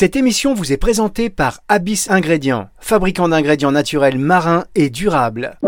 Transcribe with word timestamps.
Cette 0.00 0.14
émission 0.14 0.54
vous 0.54 0.72
est 0.72 0.76
présentée 0.76 1.28
par 1.28 1.58
Abyss 1.66 2.08
Ingrédients, 2.08 2.68
fabricant 2.78 3.28
d'ingrédients 3.28 3.72
naturels 3.72 4.16
marins 4.16 4.64
et 4.76 4.90
durables. 4.90 5.58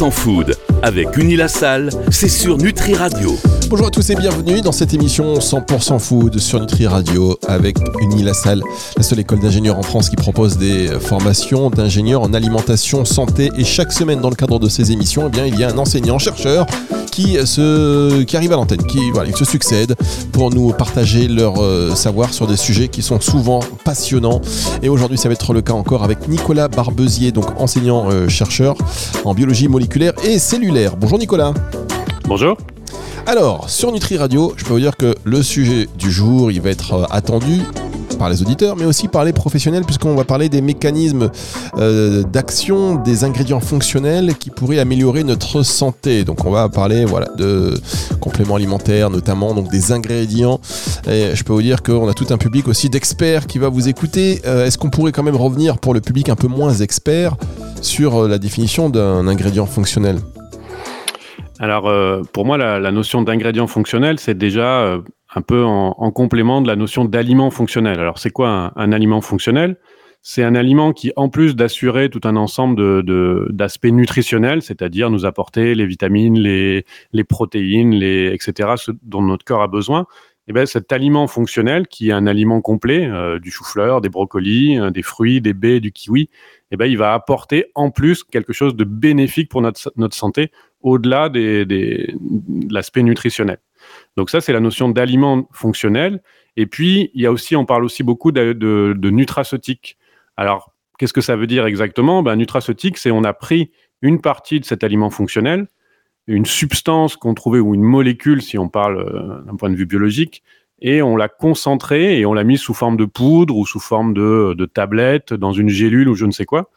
«food 0.10 0.56
avec 0.82 1.16
Unilassal, 1.16 1.90
c'est 2.10 2.28
sur 2.28 2.56
Nutri 2.56 2.94
Radio. 2.94 3.36
Bonjour 3.68 3.86
à 3.86 3.90
tous 3.90 4.10
et 4.10 4.14
bienvenue 4.14 4.62
dans 4.62 4.72
cette 4.72 4.94
émission 4.94 5.34
100% 5.34 5.98
food 5.98 6.38
sur 6.38 6.60
Nutri 6.60 6.86
Radio 6.86 7.38
avec 7.46 7.76
Unilassal, 8.00 8.62
la 8.96 9.02
seule 9.02 9.20
école 9.20 9.40
d'ingénieurs 9.40 9.78
en 9.78 9.82
France 9.82 10.08
qui 10.08 10.16
propose 10.16 10.58
des 10.58 10.88
formations 11.00 11.70
d'ingénieurs 11.70 12.22
en 12.22 12.34
alimentation, 12.34 13.04
santé 13.04 13.50
et 13.56 13.64
chaque 13.64 13.92
semaine 13.92 14.20
dans 14.20 14.30
le 14.30 14.36
cadre 14.36 14.58
de 14.58 14.68
ces 14.68 14.92
émissions, 14.92 15.24
eh 15.26 15.30
bien, 15.30 15.46
il 15.46 15.58
y 15.58 15.64
a 15.64 15.70
un 15.70 15.78
enseignant 15.78 16.18
chercheur 16.18 16.66
qui, 17.10 18.36
arrive 18.36 18.52
à 18.52 18.56
l'antenne, 18.56 18.82
qui 18.84 19.00
se 19.36 19.44
succède 19.44 19.94
pour 20.32 20.50
nous 20.50 20.72
partager 20.72 21.28
leur 21.28 21.60
euh, 21.60 21.94
savoir 21.94 22.32
sur 22.32 22.46
des 22.46 22.56
sujets 22.56 22.88
qui 22.88 23.02
sont 23.02 23.20
souvent 23.20 23.60
passionnants. 23.84 24.40
Et 24.82 24.88
aujourd'hui, 24.88 25.18
ça 25.18 25.28
va 25.28 25.34
être 25.34 25.52
le 25.52 25.60
cas 25.60 25.72
encore 25.72 26.02
avec 26.02 26.28
Nicolas 26.28 26.68
Barbezier, 26.68 27.32
donc 27.32 27.60
enseignant 27.60 28.10
euh, 28.10 28.28
en 29.24 29.34
biologie 29.34 29.68
moléculaire 29.68 30.12
et 30.24 30.38
cellulaire. 30.38 30.69
Bonjour 30.70 31.18
Nicolas. 31.18 31.52
Bonjour. 32.28 32.56
Alors, 33.26 33.68
sur 33.68 33.90
Nutri 33.90 34.16
Radio, 34.16 34.54
je 34.56 34.64
peux 34.64 34.72
vous 34.72 34.78
dire 34.78 34.96
que 34.96 35.16
le 35.24 35.42
sujet 35.42 35.88
du 35.98 36.12
jour, 36.12 36.52
il 36.52 36.60
va 36.60 36.70
être 36.70 36.94
euh, 36.94 37.04
attendu 37.10 37.62
par 38.20 38.30
les 38.30 38.40
auditeurs, 38.40 38.76
mais 38.76 38.84
aussi 38.84 39.08
par 39.08 39.24
les 39.24 39.32
professionnels, 39.32 39.82
puisqu'on 39.84 40.14
va 40.14 40.22
parler 40.22 40.48
des 40.48 40.60
mécanismes 40.60 41.30
euh, 41.78 42.22
d'action, 42.22 42.94
des 42.94 43.24
ingrédients 43.24 43.58
fonctionnels 43.58 44.36
qui 44.36 44.50
pourraient 44.50 44.78
améliorer 44.78 45.24
notre 45.24 45.64
santé. 45.64 46.22
Donc 46.22 46.44
on 46.44 46.52
va 46.52 46.68
parler 46.68 47.04
voilà, 47.04 47.26
de 47.36 47.74
compléments 48.20 48.54
alimentaires, 48.54 49.10
notamment 49.10 49.54
donc 49.54 49.72
des 49.72 49.90
ingrédients. 49.90 50.60
Et 51.08 51.34
je 51.34 51.42
peux 51.42 51.52
vous 51.52 51.62
dire 51.62 51.82
qu'on 51.82 52.08
a 52.08 52.14
tout 52.14 52.26
un 52.30 52.38
public 52.38 52.68
aussi 52.68 52.88
d'experts 52.88 53.48
qui 53.48 53.58
va 53.58 53.68
vous 53.70 53.88
écouter. 53.88 54.40
Euh, 54.46 54.66
est-ce 54.66 54.78
qu'on 54.78 54.90
pourrait 54.90 55.10
quand 55.10 55.24
même 55.24 55.36
revenir 55.36 55.78
pour 55.78 55.94
le 55.94 56.00
public 56.00 56.28
un 56.28 56.36
peu 56.36 56.46
moins 56.46 56.74
expert 56.74 57.36
sur 57.82 58.28
la 58.28 58.38
définition 58.38 58.88
d'un 58.88 59.26
ingrédient 59.26 59.66
fonctionnel? 59.66 60.20
Alors, 61.60 62.24
pour 62.32 62.46
moi, 62.46 62.56
la, 62.56 62.90
notion 62.90 63.20
d'ingrédient 63.20 63.66
fonctionnel, 63.66 64.18
c'est 64.18 64.36
déjà 64.36 64.98
un 65.34 65.42
peu 65.42 65.62
en, 65.62 66.10
complément 66.10 66.62
de 66.62 66.66
la 66.66 66.74
notion 66.74 67.04
d'aliment 67.04 67.50
fonctionnel. 67.50 68.00
Alors, 68.00 68.18
c'est 68.18 68.30
quoi 68.30 68.72
un, 68.74 68.92
aliment 68.92 69.20
fonctionnel? 69.20 69.76
C'est 70.22 70.42
un 70.42 70.54
aliment 70.54 70.92
qui, 70.92 71.12
en 71.16 71.28
plus 71.28 71.56
d'assurer 71.56 72.10
tout 72.10 72.20
un 72.24 72.36
ensemble 72.36 73.02
d'aspects 73.52 73.86
nutritionnels, 73.86 74.62
c'est-à-dire 74.62 75.10
nous 75.10 75.26
apporter 75.26 75.74
les 75.74 75.86
vitamines, 75.86 76.38
les, 76.38 77.24
protéines, 77.24 77.92
etc., 77.92 78.70
ce 78.76 78.92
dont 79.02 79.22
notre 79.22 79.44
corps 79.44 79.62
a 79.62 79.68
besoin, 79.68 80.06
eh 80.48 80.52
bien, 80.52 80.66
cet 80.66 80.90
aliment 80.92 81.28
fonctionnel, 81.28 81.86
qui 81.86 82.08
est 82.08 82.12
un 82.12 82.26
aliment 82.26 82.60
complet, 82.60 83.06
euh, 83.06 83.38
du 83.38 83.52
chou-fleur, 83.52 84.00
des 84.00 84.08
brocolis, 84.08 84.80
euh, 84.80 84.90
des 84.90 85.02
fruits, 85.02 85.40
des 85.40 85.54
baies, 85.54 85.78
du 85.78 85.92
kiwi, 85.92 86.28
eh 86.70 86.76
bien, 86.76 86.86
il 86.86 86.98
va 86.98 87.14
apporter 87.14 87.66
en 87.74 87.90
plus 87.90 88.24
quelque 88.24 88.52
chose 88.52 88.76
de 88.76 88.84
bénéfique 88.84 89.50
pour 89.50 89.62
notre, 89.62 89.92
notre 89.96 90.16
santé, 90.16 90.50
au-delà 90.82 91.28
de 91.28 91.66
l'aspect 92.70 93.02
nutritionnel. 93.02 93.58
Donc 94.16 94.30
ça, 94.30 94.40
c'est 94.40 94.52
la 94.52 94.60
notion 94.60 94.88
d'aliment 94.88 95.48
fonctionnel. 95.52 96.22
Et 96.56 96.66
puis, 96.66 97.10
il 97.14 97.22
y 97.22 97.26
a 97.26 97.32
aussi, 97.32 97.56
on 97.56 97.64
parle 97.64 97.84
aussi 97.84 98.02
beaucoup 98.02 98.32
de, 98.32 98.52
de, 98.52 99.10
nutraceutique. 99.10 99.96
Alors, 100.36 100.72
qu'est-ce 100.98 101.12
que 101.12 101.20
ça 101.20 101.36
veut 101.36 101.46
dire 101.46 101.66
exactement? 101.66 102.22
Ben, 102.22 102.36
Nutraceutique, 102.36 102.98
c'est 102.98 103.10
on 103.10 103.24
a 103.24 103.32
pris 103.32 103.70
une 104.02 104.20
partie 104.20 104.60
de 104.60 104.64
cet 104.64 104.84
aliment 104.84 105.10
fonctionnel, 105.10 105.68
une 106.26 106.46
substance 106.46 107.16
qu'on 107.16 107.34
trouvait, 107.34 107.60
ou 107.60 107.74
une 107.74 107.82
molécule, 107.82 108.42
si 108.42 108.58
on 108.58 108.68
parle 108.68 108.98
euh, 108.98 109.42
d'un 109.42 109.56
point 109.56 109.70
de 109.70 109.76
vue 109.76 109.86
biologique, 109.86 110.42
et 110.80 111.02
on 111.02 111.16
l'a 111.16 111.28
concentrée 111.28 112.18
et 112.18 112.26
on 112.26 112.32
l'a 112.32 112.44
mise 112.44 112.60
sous 112.60 112.74
forme 112.74 112.96
de 112.96 113.04
poudre 113.04 113.56
ou 113.56 113.66
sous 113.66 113.80
forme 113.80 114.14
de, 114.14 114.54
de 114.56 114.66
tablette, 114.66 115.34
dans 115.34 115.52
une 115.52 115.68
gélule 115.68 116.08
ou 116.08 116.14
je 116.14 116.24
ne 116.24 116.30
sais 116.30 116.46
quoi. 116.46 116.70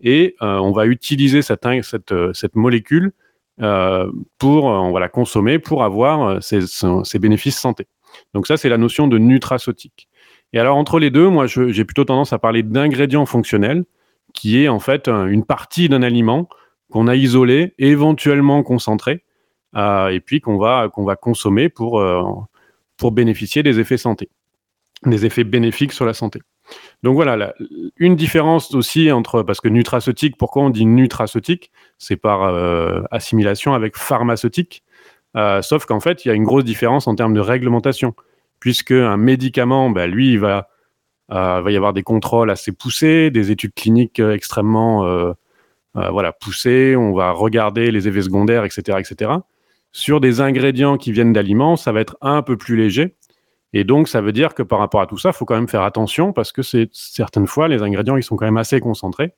Et 0.00 0.36
euh, 0.42 0.58
on 0.58 0.72
va 0.72 0.86
utiliser 0.86 1.42
cette, 1.42 1.66
cette 2.32 2.54
molécule 2.54 3.12
euh, 3.60 4.08
pour, 4.38 4.70
euh, 4.70 4.76
on 4.76 4.96
la 4.96 5.08
consommer 5.08 5.58
pour 5.58 5.82
avoir 5.82 6.40
ses, 6.42 6.60
euh, 6.84 7.02
bénéfices 7.20 7.58
santé. 7.58 7.86
Donc 8.32 8.46
ça, 8.46 8.56
c'est 8.56 8.68
la 8.68 8.78
notion 8.78 9.08
de 9.08 9.18
nutraceutique. 9.18 10.08
Et 10.52 10.60
alors 10.60 10.76
entre 10.76 10.98
les 11.00 11.10
deux, 11.10 11.28
moi, 11.28 11.46
j'ai 11.46 11.84
plutôt 11.84 12.04
tendance 12.04 12.32
à 12.32 12.38
parler 12.38 12.62
d'ingrédients 12.62 13.26
fonctionnels, 13.26 13.84
qui 14.32 14.62
est 14.62 14.68
en 14.68 14.78
fait 14.78 15.08
une 15.08 15.44
partie 15.44 15.88
d'un 15.88 16.02
aliment 16.02 16.48
qu'on 16.90 17.08
a 17.08 17.16
isolé, 17.16 17.74
éventuellement 17.78 18.62
concentré, 18.62 19.24
euh, 19.76 20.08
et 20.08 20.20
puis 20.20 20.40
qu'on 20.40 20.56
va 20.56 20.88
qu'on 20.88 21.04
va 21.04 21.16
consommer 21.16 21.68
pour 21.68 22.02
pour 22.98 23.12
bénéficier 23.12 23.62
des 23.62 23.80
effets 23.80 23.96
santé, 23.96 24.28
des 25.06 25.24
effets 25.24 25.44
bénéfiques 25.44 25.92
sur 25.92 26.04
la 26.04 26.12
santé. 26.12 26.40
Donc 27.02 27.14
voilà, 27.14 27.54
une 27.96 28.16
différence 28.16 28.74
aussi 28.74 29.10
entre, 29.10 29.42
parce 29.42 29.60
que 29.60 29.68
nutraceutique, 29.68 30.36
pourquoi 30.36 30.64
on 30.64 30.70
dit 30.70 30.84
nutraceutique? 30.84 31.70
C'est 31.96 32.16
par 32.16 32.42
euh, 32.42 33.02
assimilation 33.10 33.72
avec 33.72 33.96
pharmaceutique, 33.96 34.82
euh, 35.36 35.62
sauf 35.62 35.86
qu'en 35.86 36.00
fait, 36.00 36.24
il 36.24 36.28
y 36.28 36.30
a 36.30 36.34
une 36.34 36.44
grosse 36.44 36.64
différence 36.64 37.06
en 37.06 37.14
termes 37.14 37.34
de 37.34 37.40
réglementation, 37.40 38.14
puisque 38.60 38.92
un 38.92 39.16
médicament, 39.16 39.90
bah, 39.90 40.06
lui, 40.06 40.32
il 40.32 40.40
va, 40.40 40.68
euh, 41.30 41.60
va 41.62 41.70
y 41.70 41.76
avoir 41.76 41.92
des 41.92 42.02
contrôles 42.02 42.50
assez 42.50 42.72
poussés, 42.72 43.30
des 43.30 43.50
études 43.50 43.74
cliniques 43.74 44.20
extrêmement 44.20 45.34
voilà, 45.94 46.32
poussées, 46.32 46.94
on 46.94 47.12
va 47.12 47.32
regarder 47.32 47.90
les 47.90 48.06
effets 48.06 48.22
secondaires, 48.22 48.64
etc., 48.64 48.98
etc. 49.00 49.32
Sur 49.92 50.20
des 50.20 50.40
ingrédients 50.40 50.96
qui 50.96 51.12
viennent 51.12 51.32
d'aliments, 51.32 51.76
ça 51.76 51.92
va 51.92 52.00
être 52.00 52.16
un 52.20 52.42
peu 52.42 52.56
plus 52.56 52.76
léger, 52.76 53.16
et 53.72 53.84
donc, 53.84 54.08
ça 54.08 54.20
veut 54.20 54.32
dire 54.32 54.54
que 54.54 54.62
par 54.62 54.78
rapport 54.78 55.00
à 55.00 55.06
tout 55.06 55.18
ça, 55.18 55.30
il 55.30 55.32
faut 55.34 55.44
quand 55.44 55.54
même 55.54 55.68
faire 55.68 55.82
attention 55.82 56.32
parce 56.32 56.52
que 56.52 56.62
certaines 56.92 57.46
fois, 57.46 57.68
les 57.68 57.82
ingrédients, 57.82 58.16
ils 58.16 58.22
sont 58.22 58.36
quand 58.36 58.46
même 58.46 58.56
assez 58.56 58.80
concentrés. 58.80 59.34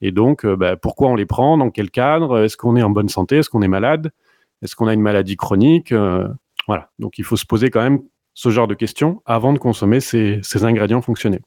Et 0.00 0.10
donc, 0.10 0.44
euh, 0.44 0.56
bah, 0.56 0.76
pourquoi 0.76 1.08
on 1.08 1.14
les 1.14 1.26
prend 1.26 1.58
Dans 1.58 1.70
quel 1.70 1.90
cadre 1.90 2.44
Est-ce 2.44 2.56
qu'on 2.56 2.76
est 2.76 2.82
en 2.82 2.90
bonne 2.90 3.08
santé 3.08 3.36
Est-ce 3.36 3.50
qu'on 3.50 3.62
est 3.62 3.68
malade 3.68 4.10
Est-ce 4.62 4.74
qu'on 4.74 4.86
a 4.86 4.94
une 4.94 5.02
maladie 5.02 5.36
chronique 5.36 5.92
euh, 5.92 6.26
Voilà. 6.66 6.90
Donc, 6.98 7.18
il 7.18 7.24
faut 7.24 7.36
se 7.36 7.44
poser 7.46 7.70
quand 7.70 7.82
même 7.82 8.00
ce 8.32 8.48
genre 8.48 8.66
de 8.66 8.74
questions 8.74 9.22
avant 9.26 9.52
de 9.52 9.58
consommer 9.58 10.00
ces 10.00 10.64
ingrédients 10.64 11.02
fonctionnels. 11.02 11.42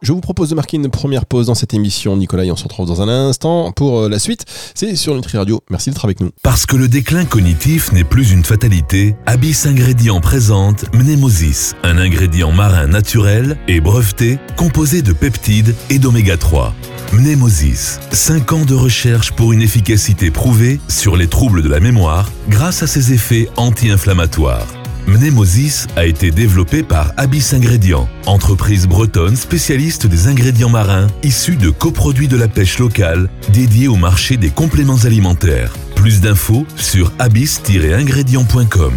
Je 0.00 0.12
vous 0.12 0.20
propose 0.20 0.50
de 0.50 0.54
marquer 0.54 0.76
une 0.76 0.88
première 0.88 1.26
pause 1.26 1.46
dans 1.46 1.56
cette 1.56 1.74
émission, 1.74 2.16
Nicolas, 2.16 2.44
et 2.44 2.52
on 2.52 2.56
se 2.56 2.62
retrouve 2.62 2.86
dans 2.86 3.02
un 3.02 3.08
instant 3.08 3.72
pour 3.72 4.02
euh, 4.02 4.08
la 4.08 4.20
suite. 4.20 4.44
C'est 4.76 4.94
sur 4.94 5.12
Nutri 5.16 5.36
Radio. 5.36 5.60
Merci 5.70 5.90
d'être 5.90 6.04
avec 6.04 6.20
nous. 6.20 6.30
Parce 6.44 6.66
que 6.66 6.76
le 6.76 6.86
déclin 6.86 7.24
cognitif 7.24 7.90
n'est 7.92 8.04
plus 8.04 8.30
une 8.30 8.44
fatalité, 8.44 9.16
Abyss 9.26 9.66
Ingrédients 9.66 10.20
présente 10.20 10.84
Mnemosis, 10.94 11.74
un 11.82 11.98
ingrédient 11.98 12.52
marin 12.52 12.86
naturel 12.86 13.58
et 13.66 13.80
breveté 13.80 14.38
composé 14.56 15.02
de 15.02 15.12
peptides 15.12 15.74
et 15.90 15.98
d'oméga 15.98 16.36
3. 16.36 16.74
Mnemosis, 17.12 17.98
5 18.12 18.52
ans 18.52 18.64
de 18.64 18.74
recherche 18.74 19.32
pour 19.32 19.52
une 19.52 19.62
efficacité 19.62 20.30
prouvée 20.30 20.78
sur 20.86 21.16
les 21.16 21.26
troubles 21.26 21.62
de 21.62 21.68
la 21.68 21.80
mémoire 21.80 22.30
grâce 22.48 22.84
à 22.84 22.86
ses 22.86 23.12
effets 23.12 23.48
anti-inflammatoires. 23.56 24.77
Mnemosis 25.08 25.86
a 25.96 26.04
été 26.04 26.30
développé 26.30 26.82
par 26.82 27.14
Abyss 27.16 27.54
Ingrédients, 27.54 28.08
entreprise 28.26 28.86
bretonne 28.86 29.36
spécialiste 29.36 30.06
des 30.06 30.28
ingrédients 30.28 30.68
marins 30.68 31.06
issus 31.22 31.56
de 31.56 31.70
coproduits 31.70 32.28
de 32.28 32.36
la 32.36 32.46
pêche 32.46 32.78
locale 32.78 33.30
dédiés 33.50 33.88
au 33.88 33.96
marché 33.96 34.36
des 34.36 34.50
compléments 34.50 35.04
alimentaires. 35.04 35.72
Plus 35.94 36.20
d'infos 36.20 36.66
sur 36.76 37.10
abyss-ingrédients.com. 37.18 38.92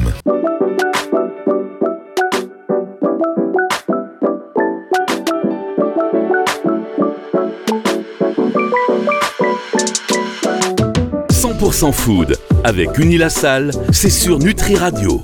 «Food 11.94 12.38
avec 12.64 12.98
Unilassal, 13.00 13.72
c'est 13.92 14.10
sur 14.10 14.38
Nutri 14.40 14.76
Radio. 14.76 15.22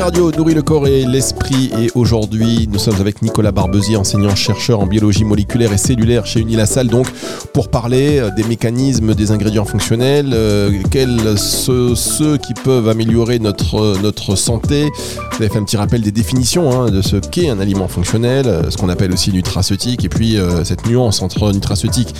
Radio 0.00 0.32
nourrit 0.32 0.54
le 0.54 0.62
corps 0.62 0.88
et 0.88 1.04
l'esprit 1.04 1.70
et 1.80 1.88
aujourd'hui 1.94 2.68
nous 2.70 2.80
sommes 2.80 3.00
avec 3.00 3.22
Nicolas 3.22 3.52
Barbezier, 3.52 3.96
enseignant-chercheur 3.96 4.80
en 4.80 4.86
biologie 4.86 5.24
moléculaire 5.24 5.72
et 5.72 5.78
cellulaire 5.78 6.26
chez 6.26 6.40
Unilassal 6.40 6.88
donc 6.88 7.06
pour 7.52 7.68
parler 7.68 8.18
euh, 8.18 8.30
des 8.34 8.42
mécanismes 8.42 9.14
des 9.14 9.30
ingrédients 9.30 9.64
fonctionnels, 9.64 10.32
euh, 10.32 10.72
quels 10.90 11.38
ceux, 11.38 11.94
ceux, 11.94 12.38
qui 12.38 12.54
peuvent 12.54 12.88
améliorer 12.88 13.38
notre, 13.38 13.76
euh, 13.76 13.96
notre 14.02 14.34
santé. 14.34 14.90
Vous 15.30 15.36
avez 15.36 15.48
fait 15.48 15.58
un 15.58 15.64
petit 15.64 15.76
rappel 15.76 16.02
des 16.02 16.10
définitions 16.10 16.72
hein, 16.72 16.90
de 16.90 17.00
ce 17.00 17.16
qu'est 17.16 17.48
un 17.48 17.60
aliment 17.60 17.86
fonctionnel, 17.86 18.66
ce 18.70 18.76
qu'on 18.76 18.88
appelle 18.88 19.12
aussi 19.12 19.32
nutraceutique 19.32 20.04
et 20.04 20.08
puis 20.08 20.36
cette 20.64 20.86
nuance 20.86 21.22
entre 21.22 21.52
nutraceutique 21.52 22.14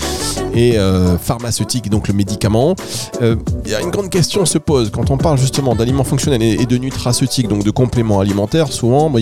et 0.55 0.77
pharmaceutique, 1.23 1.91
donc 1.91 2.09
le 2.09 2.15
médicament. 2.15 2.75
Une 3.21 3.91
grande 3.91 4.11
question 4.11 4.45
se 4.47 4.59
pose 4.59 4.91
quand 4.91 5.11
on 5.11 5.17
parle 5.17 5.39
justement 5.39 5.77
d'aliments 5.77 6.03
fonctionnels 6.05 6.43
et 6.43 6.67
de 6.67 6.77
nutraceutique 6.77 7.47
donc 7.49 7.64
compléments 7.71 8.21
alimentaires, 8.21 8.73
souvent, 8.73 9.13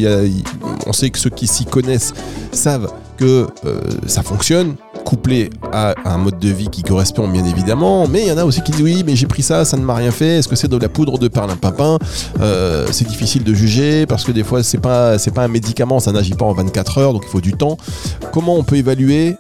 on 0.87 0.93
sait 0.93 1.11
que 1.11 1.19
ceux 1.19 1.31
qui 1.31 1.47
s'y 1.47 1.65
connaissent 1.65 2.15
savent 2.53 2.93
que 3.17 3.47
euh, 3.65 3.81
ça 4.07 4.23
fonctionne, 4.23 4.75
couplé 5.05 5.51
à 5.73 5.95
un 6.05 6.19
mode 6.19 6.39
de 6.39 6.49
vie 6.49 6.69
qui 6.69 6.83
correspond 6.83 7.29
bien 7.29 7.45
évidemment, 7.45 8.07
mais 8.09 8.23
il 8.23 8.29
y 8.29 8.33
en 8.33 8.39
a 8.39 8.45
aussi 8.45 8.63
qui 8.63 8.73
disent 8.73 8.83
oui, 8.83 9.03
mais 9.07 9.17
j'ai 9.17 9.27
pris 9.27 9.43
ça, 9.43 9.65
ça 9.65 9.77
ne 9.77 9.83
m'a 9.83 9.95
rien 9.95 10.11
fait. 10.11 10.39
Est-ce 10.39 10.49
que 10.49 10.57
c'est 10.57 10.69
de 10.69 10.77
la 10.77 10.89
poudre 10.89 11.19
de 11.19 11.29
perlimpinpin 11.29 11.99
euh, 12.41 12.87
C'est 12.91 13.07
difficile 13.07 13.45
de 13.45 13.55
juger 13.55 14.07
parce 14.07 14.25
que 14.25 14.33
des 14.33 14.45
fois 14.45 14.63
c'est 14.63 14.79
pas 14.79 15.19
c'est 15.19 15.31
pas 15.31 15.45
un 15.45 15.49
médicament, 15.49 16.01
ça 16.01 16.13
n'agit 16.13 16.35
pas 16.35 16.47
en 16.47 16.53
24 16.53 16.99
heures, 16.99 17.13
donc 17.13 17.25
il 17.27 17.31
faut 17.31 17.41
du 17.41 17.53
temps. 17.53 17.77
Comment 18.33 18.57
on 18.57 18.65
peut 18.65 18.77
évaluer, 18.77 19.37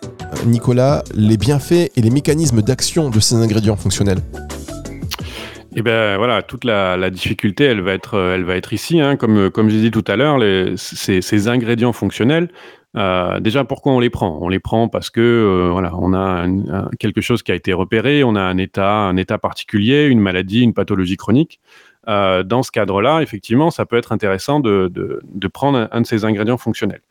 Nicolas, 0.46 1.02
les 1.14 1.36
bienfaits 1.36 1.90
et 1.96 2.00
les 2.02 2.10
mécanismes 2.10 2.62
d'action 2.62 3.10
de 3.10 3.20
ces 3.20 3.36
ingrédients 3.36 3.76
fonctionnels? 3.76 4.20
Eh 5.74 5.82
ben 5.82 6.16
voilà, 6.16 6.42
toute 6.42 6.64
la, 6.64 7.10
difficulté, 7.10 7.64
elle 7.64 7.80
va 7.80 7.92
être, 7.92 8.18
elle 8.18 8.44
va 8.44 8.56
être 8.56 8.72
ici, 8.72 9.00
hein. 9.00 9.16
comme 9.16 9.50
comme 9.50 9.70
j'ai 9.70 9.80
dit 9.80 9.90
tout 9.90 10.04
à 10.06 10.16
l'heure, 10.16 10.38
ces, 10.76 11.22
ces 11.22 11.48
ingrédients 11.48 11.92
fonctionnels, 11.92 12.48
euh, 12.96 13.40
déjà, 13.40 13.64
pourquoi 13.64 13.92
on 13.92 14.00
les 14.00 14.10
prend? 14.10 14.38
On 14.42 14.48
les 14.48 14.60
prend 14.60 14.88
parce 14.88 15.10
que 15.10 15.20
euh, 15.20 15.70
voilà, 15.70 15.92
on 15.96 16.12
a 16.12 16.46
quelque 16.98 17.20
chose 17.20 17.42
qui 17.42 17.52
a 17.52 17.54
été 17.54 17.72
repéré, 17.72 18.22
on 18.24 18.34
a 18.34 18.40
un 18.40 18.58
état, 18.58 18.92
un 18.92 19.16
état 19.16 19.38
particulier, 19.38 20.06
une 20.06 20.20
maladie, 20.20 20.60
une 20.60 20.74
pathologie 20.74 21.16
chronique. 21.16 21.60
Euh, 22.08 22.42
dans 22.42 22.64
ce 22.64 22.72
cadre-là, 22.72 23.22
effectivement, 23.22 23.70
ça 23.70 23.86
peut 23.86 23.96
être 23.96 24.10
intéressant 24.10 24.58
de, 24.58 24.90
de, 24.92 25.48
prendre 25.48 25.88
un, 25.92 26.00
de 26.00 26.06
ces 26.06 26.24
ingrédients 26.24 26.58
fonctionnels. 26.58 27.02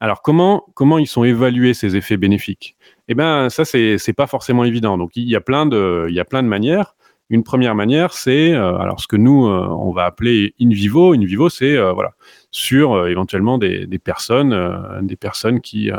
Alors, 0.00 0.22
comment 0.22 0.64
comment 0.74 0.98
ils 0.98 1.06
sont 1.06 1.22
évalués 1.24 1.72
ces 1.72 1.96
effets 1.96 2.16
bénéfiques? 2.16 2.76
Eh 3.08 3.14
ben, 3.14 3.48
ça 3.48 3.64
c'est 3.64 3.96
c'est 3.96 4.12
pas 4.12 4.26
forcément 4.26 4.64
évident. 4.64 4.98
Donc, 4.98 5.12
il 5.14 5.28
y 5.28 5.36
a 5.36 5.40
plein 5.40 5.66
de 5.66 6.06
il 6.08 6.14
y 6.14 6.20
a 6.20 6.24
plein 6.24 6.42
de 6.42 6.48
manières. 6.48 6.96
Une 7.30 7.44
première 7.44 7.74
manière, 7.74 8.12
c'est 8.12 8.52
alors 8.52 9.00
ce 9.00 9.06
que 9.06 9.16
nous 9.16 9.46
on 9.46 9.92
va 9.92 10.04
appeler 10.04 10.54
in 10.60 10.68
vivo. 10.68 11.14
In 11.14 11.24
vivo, 11.24 11.48
c'est 11.48 11.76
voilà 11.92 12.12
sur 12.50 12.92
euh, 12.92 13.08
éventuellement 13.08 13.58
des, 13.58 13.86
personnes, 14.02 14.52
euh, 14.52 15.00
des 15.02 15.16
personnes 15.16 15.60
qui, 15.60 15.90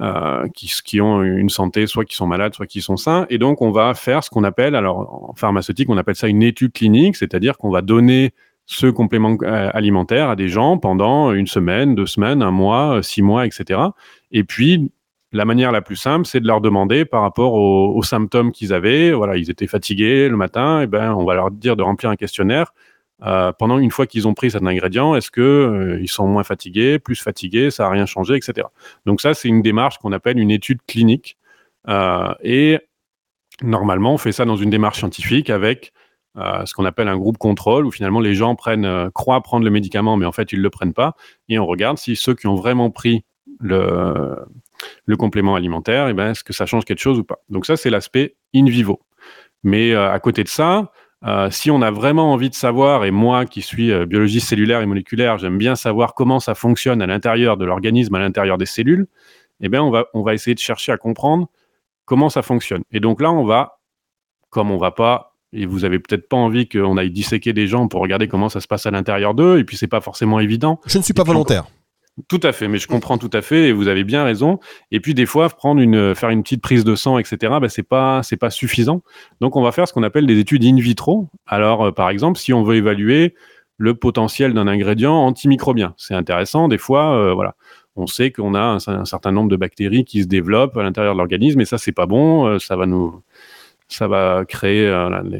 euh, 0.00 0.48
qui, 0.54 0.70
qui, 0.84 1.00
ont 1.00 1.22
une 1.22 1.48
santé, 1.48 1.86
soit 1.86 2.04
qui 2.04 2.14
sont 2.14 2.26
malades, 2.26 2.54
soit 2.54 2.66
qui 2.66 2.80
sont 2.80 2.96
sains. 2.96 3.26
Et 3.30 3.38
donc, 3.38 3.62
on 3.62 3.70
va 3.70 3.94
faire 3.94 4.24
ce 4.24 4.30
qu'on 4.30 4.44
appelle, 4.44 4.74
alors 4.74 5.30
en 5.30 5.34
pharmaceutique, 5.34 5.88
on 5.88 5.98
appelle 5.98 6.16
ça 6.16 6.28
une 6.28 6.42
étude 6.42 6.72
clinique, 6.72 7.16
c'est-à-dire 7.16 7.56
qu'on 7.58 7.70
va 7.70 7.82
donner 7.82 8.32
ce 8.66 8.86
complément 8.86 9.36
alimentaire 9.40 10.30
à 10.30 10.36
des 10.36 10.48
gens 10.48 10.78
pendant 10.78 11.32
une 11.32 11.48
semaine, 11.48 11.96
deux 11.96 12.06
semaines, 12.06 12.40
un 12.40 12.52
mois, 12.52 13.02
six 13.02 13.20
mois, 13.20 13.44
etc. 13.44 13.80
Et 14.30 14.44
puis, 14.44 14.92
la 15.32 15.44
manière 15.44 15.72
la 15.72 15.82
plus 15.82 15.96
simple, 15.96 16.26
c'est 16.26 16.40
de 16.40 16.46
leur 16.46 16.60
demander 16.60 17.04
par 17.04 17.22
rapport 17.22 17.54
aux, 17.54 18.02
symptômes 18.02 18.52
qu'ils 18.52 18.72
avaient. 18.72 19.12
Voilà, 19.12 19.36
ils 19.36 19.50
étaient 19.50 19.66
fatigués 19.66 20.28
le 20.28 20.36
matin, 20.36 20.82
et 20.82 20.86
ben, 20.86 21.12
on 21.14 21.24
va 21.24 21.34
leur 21.34 21.50
dire 21.50 21.76
de 21.76 21.82
remplir 21.82 22.10
un 22.10 22.16
questionnaire 22.16 22.72
euh, 23.22 23.52
pendant 23.52 23.78
une 23.78 23.90
fois 23.90 24.06
qu'ils 24.06 24.26
ont 24.26 24.34
pris 24.34 24.50
cet 24.50 24.62
ingrédient, 24.62 25.14
est-ce 25.14 25.30
que 25.30 25.40
euh, 25.40 26.00
ils 26.00 26.08
sont 26.08 26.26
moins 26.26 26.42
fatigués, 26.42 26.98
plus 26.98 27.16
fatigués, 27.20 27.70
ça 27.70 27.86
a 27.86 27.90
rien 27.90 28.06
changé, 28.06 28.34
etc. 28.34 28.66
Donc 29.04 29.20
ça, 29.20 29.34
c'est 29.34 29.48
une 29.48 29.62
démarche 29.62 29.98
qu'on 29.98 30.12
appelle 30.12 30.38
une 30.38 30.50
étude 30.50 30.80
clinique. 30.86 31.36
Euh, 31.88 32.32
et 32.42 32.78
normalement, 33.62 34.14
on 34.14 34.18
fait 34.18 34.32
ça 34.32 34.44
dans 34.44 34.56
une 34.56 34.70
démarche 34.70 34.98
scientifique 34.98 35.50
avec 35.50 35.92
ce 36.64 36.72
qu'on 36.74 36.84
appelle 36.84 37.08
un 37.08 37.18
groupe 37.18 37.38
contrôle, 37.38 37.84
où 37.84 37.90
finalement 37.90 38.20
les 38.20 38.34
gens 38.34 38.54
prennent, 38.54 39.10
croient 39.10 39.42
prendre 39.42 39.64
le 39.64 39.70
médicament, 39.70 40.16
mais 40.16 40.24
en 40.24 40.32
fait 40.32 40.52
ils 40.52 40.60
le 40.60 40.70
prennent 40.70 40.94
pas, 40.94 41.16
et 41.48 41.58
on 41.58 41.66
regarde 41.66 41.98
si 41.98 42.14
ceux 42.14 42.34
qui 42.34 42.46
ont 42.46 42.54
vraiment 42.54 42.88
pris 42.88 43.24
le, 43.58 44.36
le 45.06 45.16
complément 45.16 45.54
alimentaire, 45.54 46.08
et 46.08 46.10
eh 46.10 46.14
ben, 46.14 46.30
est-ce 46.30 46.44
que 46.44 46.52
ça 46.52 46.66
change 46.66 46.84
quelque 46.84 47.00
chose 47.00 47.18
ou 47.18 47.24
pas? 47.24 47.38
Donc 47.48 47.66
ça, 47.66 47.76
c'est 47.76 47.90
l'aspect 47.90 48.36
in 48.54 48.64
vivo. 48.64 49.00
Mais 49.62 49.94
à 49.94 50.18
côté 50.20 50.42
de 50.42 50.48
ça, 50.48 50.90
euh, 51.26 51.50
si 51.50 51.70
on 51.70 51.82
a 51.82 51.90
vraiment 51.90 52.32
envie 52.32 52.48
de 52.48 52.54
savoir, 52.54 53.04
et 53.04 53.10
moi 53.10 53.44
qui 53.44 53.60
suis 53.60 53.92
euh, 53.92 54.06
biologiste 54.06 54.48
cellulaire 54.48 54.80
et 54.80 54.86
moléculaire, 54.86 55.36
j'aime 55.36 55.58
bien 55.58 55.76
savoir 55.76 56.14
comment 56.14 56.40
ça 56.40 56.54
fonctionne 56.54 57.02
à 57.02 57.06
l'intérieur 57.06 57.58
de 57.58 57.66
l'organisme, 57.66 58.14
à 58.14 58.18
l'intérieur 58.18 58.56
des 58.56 58.66
cellules, 58.66 59.06
eh 59.60 59.68
bien 59.68 59.82
on 59.82 59.90
va, 59.90 60.06
on 60.14 60.22
va 60.22 60.32
essayer 60.32 60.54
de 60.54 60.60
chercher 60.60 60.92
à 60.92 60.96
comprendre 60.96 61.48
comment 62.06 62.30
ça 62.30 62.40
fonctionne. 62.40 62.82
Et 62.90 63.00
donc 63.00 63.20
là, 63.20 63.30
on 63.30 63.44
va, 63.44 63.80
comme 64.48 64.70
on 64.70 64.78
va 64.78 64.92
pas, 64.92 65.36
et 65.52 65.66
vous 65.66 65.84
avez 65.84 65.98
peut-être 65.98 66.26
pas 66.26 66.38
envie 66.38 66.68
qu'on 66.68 66.96
aille 66.96 67.10
disséquer 67.10 67.52
des 67.52 67.66
gens 67.66 67.86
pour 67.86 68.00
regarder 68.00 68.26
comment 68.26 68.48
ça 68.48 68.60
se 68.60 68.66
passe 68.66 68.86
à 68.86 68.90
l'intérieur 68.90 69.34
d'eux, 69.34 69.58
et 69.58 69.64
puis 69.64 69.76
c'est 69.76 69.88
pas 69.88 70.00
forcément 70.00 70.40
évident. 70.40 70.80
Je 70.86 70.96
ne 70.96 71.02
suis 71.02 71.12
pas 71.12 71.24
volontaire. 71.24 71.66
Tout 72.28 72.40
à 72.42 72.52
fait, 72.52 72.68
mais 72.68 72.78
je 72.78 72.86
comprends 72.86 73.18
tout 73.18 73.30
à 73.32 73.40
fait 73.40 73.68
et 73.68 73.72
vous 73.72 73.88
avez 73.88 74.04
bien 74.04 74.24
raison. 74.24 74.58
Et 74.90 75.00
puis 75.00 75.14
des 75.14 75.26
fois, 75.26 75.48
prendre 75.48 75.80
une, 75.80 76.14
faire 76.14 76.30
une 76.30 76.42
petite 76.42 76.60
prise 76.60 76.84
de 76.84 76.94
sang, 76.94 77.18
etc. 77.18 77.54
Ben, 77.60 77.68
c'est 77.68 77.82
pas, 77.82 78.22
c'est 78.22 78.36
pas 78.36 78.50
suffisant. 78.50 79.02
Donc 79.40 79.56
on 79.56 79.62
va 79.62 79.72
faire 79.72 79.88
ce 79.88 79.92
qu'on 79.92 80.02
appelle 80.02 80.26
des 80.26 80.38
études 80.38 80.64
in 80.64 80.76
vitro. 80.76 81.28
Alors 81.46 81.86
euh, 81.86 81.92
par 81.92 82.10
exemple, 82.10 82.38
si 82.38 82.52
on 82.52 82.62
veut 82.62 82.76
évaluer 82.76 83.34
le 83.78 83.94
potentiel 83.94 84.52
d'un 84.52 84.66
ingrédient 84.66 85.14
antimicrobien, 85.14 85.94
c'est 85.96 86.14
intéressant. 86.14 86.68
Des 86.68 86.78
fois, 86.78 87.14
euh, 87.16 87.32
voilà, 87.32 87.54
on 87.96 88.06
sait 88.06 88.30
qu'on 88.30 88.54
a 88.54 88.78
un, 88.86 89.04
certain 89.04 89.32
nombre 89.32 89.48
de 89.48 89.56
bactéries 89.56 90.04
qui 90.04 90.22
se 90.22 90.26
développent 90.26 90.76
à 90.76 90.82
l'intérieur 90.82 91.14
de 91.14 91.18
l'organisme 91.18 91.60
et 91.60 91.64
ça 91.64 91.78
c'est 91.78 91.92
pas 91.92 92.06
bon. 92.06 92.46
Euh, 92.46 92.58
ça 92.58 92.76
va 92.76 92.86
nous, 92.86 93.22
ça 93.94 94.08
va 94.08 94.44
créer 94.46 94.88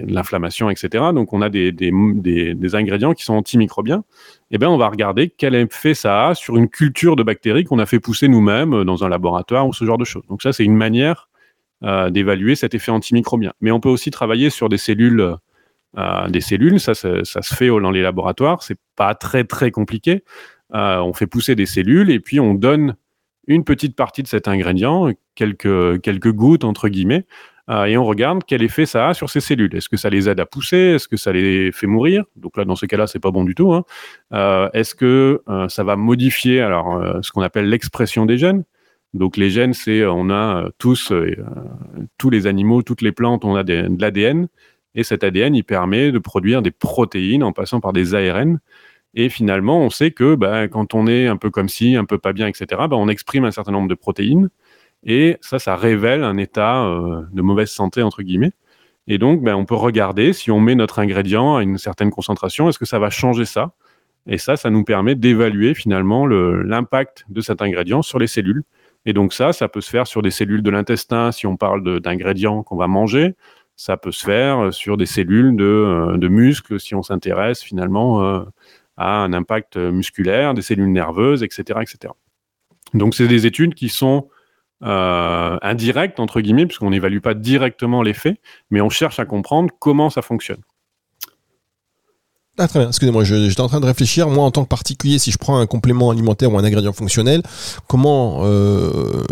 l'inflammation, 0.06 0.70
etc. 0.70 1.05
Donc 1.14 1.32
on 1.32 1.43
a 1.43 1.49
des, 1.49 1.73
des, 1.73 1.93
des, 2.55 2.75
ingrédients 2.75 3.12
qui 3.14 3.25
sont 3.25 3.35
antimicrobiens 3.35 4.05
eh 4.50 4.58
bien, 4.58 4.69
on 4.69 4.76
va 4.76 4.88
regarder 4.88 5.31
quel 5.31 5.55
effet 5.55 5.94
ça 5.94 6.29
a 6.29 6.35
sur 6.35 6.56
une 6.56 6.69
culture 6.69 7.17
de 7.17 7.23
bactéries 7.23 7.64
qu'on 7.64 7.79
a 7.79 7.87
fait 7.87 8.00
pousser 8.00 8.29
nous-mêmes 8.29 8.75
euh, 8.75 8.85
dans 8.85 9.05
un 9.05 9.08
laboratoire 9.08 9.67
ou 9.67 9.73
ce 9.73 9.85
genre 9.85 9.99
de 9.99 10.05
choses. 10.05 10.26
Donc 10.29 10.43
ça, 10.43 10.52
c'est 10.52 10.64
une 10.64 10.76
manière 10.76 11.29
euh, 11.85 12.11
d'évaluer 12.11 12.56
cet 12.56 12.75
effet 12.75 12.91
antimicrobien. 12.91 13.52
Mais 13.61 13.70
on 13.70 13.81
peut 13.81 13.88
aussi 13.88 14.11
travailler 14.11 14.50
sur 14.50 14.69
des 14.69 14.79
cellules, 14.79 15.37
euh, 15.99 16.29
des 16.29 16.41
cellules. 16.41 16.81
Ça, 16.81 16.94
ça, 16.94 17.23
se 17.25 17.55
fait 17.55 17.69
dans 17.69 17.91
les 17.91 18.03
laboratoires. 18.03 18.62
C'est 18.62 18.79
pas 18.96 19.14
très 19.14 19.44
très 19.44 19.70
compliqué. 19.70 20.25
on 20.73 21.12
fait 21.12 21.26
pousser 21.26 21.55
des 21.55 21.67
cellules 21.67 22.11
et 22.11 22.20
puis 22.20 22.41
on 22.41 22.55
donne 22.55 22.96
une 23.46 23.64
petite 23.64 23.96
partie 23.96 24.23
de 24.23 24.29
cet 24.29 24.46
ingrédient, 24.46 25.11
quelques 25.35 26.00
quelques 26.03 26.31
gouttes 26.31 26.62
entre 26.64 26.88
guillemets, 26.88 27.26
euh, 27.60 27.60
et 27.87 27.96
on 27.96 28.05
regarde 28.05 28.43
quel 28.46 28.62
effet 28.62 28.87
ça 28.87 29.08
a 29.08 29.14
sur 29.14 29.31
ces 29.31 29.40
cellules. 29.40 29.75
Est-ce 29.75 29.88
que 29.88 29.96
ça 29.96 30.11
les 30.11 30.28
aide 30.28 30.40
à 30.40 30.46
pousser? 30.46 30.76
Est-ce 30.76 31.08
que 31.08 31.17
ça 31.17 31.32
les 31.32 31.70
fait 31.72 31.87
mourir? 31.87 32.25
Donc 32.37 32.56
là, 32.56 32.64
dans 32.64 32.76
ce 32.76 32.87
cas-là, 32.87 33.06
c'est 33.06 33.20
pas 33.20 33.31
bon 33.31 33.44
du 33.44 33.55
tout. 33.55 33.72
Hein. 33.72 33.84
Euh, 34.32 34.69
est-ce 34.72 34.94
que 34.94 35.43
euh, 35.49 35.69
ça 35.69 35.84
va 35.84 35.96
modifier 35.96 36.61
alors 36.61 37.02
ce 37.22 37.31
qu'on 37.31 37.43
appelle 37.43 37.69
l'expression 37.69 38.26
des 38.26 38.38
gènes? 38.38 38.64
Donc 39.14 39.37
les 39.37 39.50
gènes, 39.50 39.72
c'est 39.72 40.05
on 40.05 40.31
a 40.31 40.69
tous, 40.78 41.12
tous 42.19 42.31
les 42.31 42.46
animaux, 42.46 42.82
toutes 42.82 43.02
les 43.02 43.12
plantes, 43.12 43.44
on 43.44 43.56
a 43.56 43.64
de 43.64 43.88
l'ADN, 43.99 44.49
et 44.94 45.05
cet 45.05 45.25
ADN, 45.25 45.55
il 45.55 45.64
permet 45.64 46.12
de 46.12 46.19
produire 46.19 46.62
des 46.62 46.70
protéines 46.70 47.44
en 47.44 47.52
passant 47.52 47.81
par 47.81 47.93
des 47.93 48.14
ARN. 48.14 48.58
Et 49.14 49.28
finalement, 49.28 49.81
on 49.81 49.90
sait 49.90 50.12
que 50.12 50.34
bah, 50.34 50.69
quand 50.69 50.94
on 50.94 51.06
est 51.06 51.26
un 51.26 51.37
peu 51.37 51.50
comme 51.50 51.69
si, 51.69 51.96
un 51.96 52.05
peu 52.05 52.19
pas 52.19 52.32
bien, 52.32 52.46
etc., 52.46 52.67
bah, 52.88 52.96
on 52.96 53.08
exprime 53.08 53.44
un 53.44 53.50
certain 53.50 53.72
nombre 53.72 53.88
de 53.88 53.94
protéines. 53.94 54.50
Et 55.05 55.38
ça, 55.41 55.58
ça 55.58 55.76
révèle 55.76 56.23
un 56.25 56.37
état 56.37 56.85
euh, 56.85 57.23
de 57.32 57.43
mauvaise 57.43 57.70
santé, 57.70 58.02
entre 58.02 58.23
guillemets. 58.23 58.52
Et 59.06 59.19
donc, 59.19 59.43
ben, 59.43 59.55
on 59.55 59.65
peut 59.65 59.75
regarder 59.75 60.32
si 60.32 60.51
on 60.51 60.60
met 60.60 60.75
notre 60.75 60.98
ingrédient 60.98 61.56
à 61.56 61.63
une 61.63 61.79
certaine 61.79 62.10
concentration, 62.10 62.69
est-ce 62.69 62.79
que 62.79 62.84
ça 62.84 62.98
va 62.98 63.10
changer 63.10 63.44
ça? 63.44 63.72
Et 64.27 64.39
ça, 64.39 64.56
ça 64.56 64.70
nous 64.70 64.84
permet 64.84 65.15
d'évaluer 65.15 65.75
finalement 65.75 66.27
l'impact 66.27 67.25
de 67.29 67.41
cet 67.41 67.63
ingrédient 67.63 68.03
sur 68.03 68.19
les 68.19 68.27
cellules. 68.27 68.63
Et 69.06 69.15
donc 69.15 69.32
ça, 69.32 69.55
ça 69.55 69.69
peut 69.69 69.81
se 69.81 69.91
faire 69.91 70.06
sur 70.06 70.20
des 70.20 70.31
cellules 70.31 70.63
de 70.63 70.70
l'intestin 70.70 71.32
si 71.32 71.46
on 71.46 71.56
parle 71.56 72.01
d'ingrédients 72.01 72.63
qu'on 72.63 72.77
va 72.77 72.86
manger. 72.86 73.34
Ça 73.77 73.96
peut 73.96 74.13
se 74.13 74.25
faire 74.25 74.75
sur 74.75 74.98
des 74.98 75.06
cellules 75.06 75.56
de, 75.56 75.65
euh, 75.65 76.19
de 76.19 76.29
muscles 76.29 76.79
si 76.79 76.94
on 76.94 77.03
s'intéresse 77.03 77.63
finalement 77.63 78.22
euh, 78.22 78.43
à 78.98 79.22
un 79.22 79.32
impact 79.32 79.79
musculaire, 79.79 80.53
des 80.53 80.60
cellules 80.60 80.93
nerveuses, 80.93 81.43
etc. 81.43 81.81
etc. 81.81 82.13
Donc 82.93 83.15
c'est 83.15 83.27
des 83.27 83.46
études 83.46 83.75
qui 83.75 83.89
sont 83.89 84.29
euh, 84.82 85.58
indirect, 85.63 86.20
entre 86.20 86.41
guillemets, 86.41 86.67
puisqu'on 86.67 86.91
n'évalue 86.91 87.20
pas 87.20 87.34
directement 87.34 88.03
l'effet, 88.03 88.39
mais 88.70 88.81
on 88.81 88.89
cherche 88.89 89.19
à 89.19 89.27
comprendre 89.27 89.70
comment 89.79 90.10
ça 90.10 90.22
fonctionne. 90.22 90.60
Ah, 92.58 92.69
très 92.69 92.81
bien, 92.81 92.89
excusez-moi, 92.89 93.25
j'étais 93.25 93.60
en 93.60 93.69
train 93.69 93.81
de 93.81 93.87
réfléchir. 93.87 94.29
Moi, 94.29 94.44
en 94.44 94.51
tant 94.51 94.65
que 94.65 94.69
particulier, 94.69 95.19
si 95.19 95.31
je 95.31 95.39
prends 95.39 95.58
un 95.58 95.67
complément 95.67 96.10
alimentaire 96.10 96.53
ou 96.53 96.58
un 96.58 96.65
ingrédient 96.65 96.93
fonctionnel, 96.93 97.43
comment, 97.87 98.41
euh, 98.43 99.25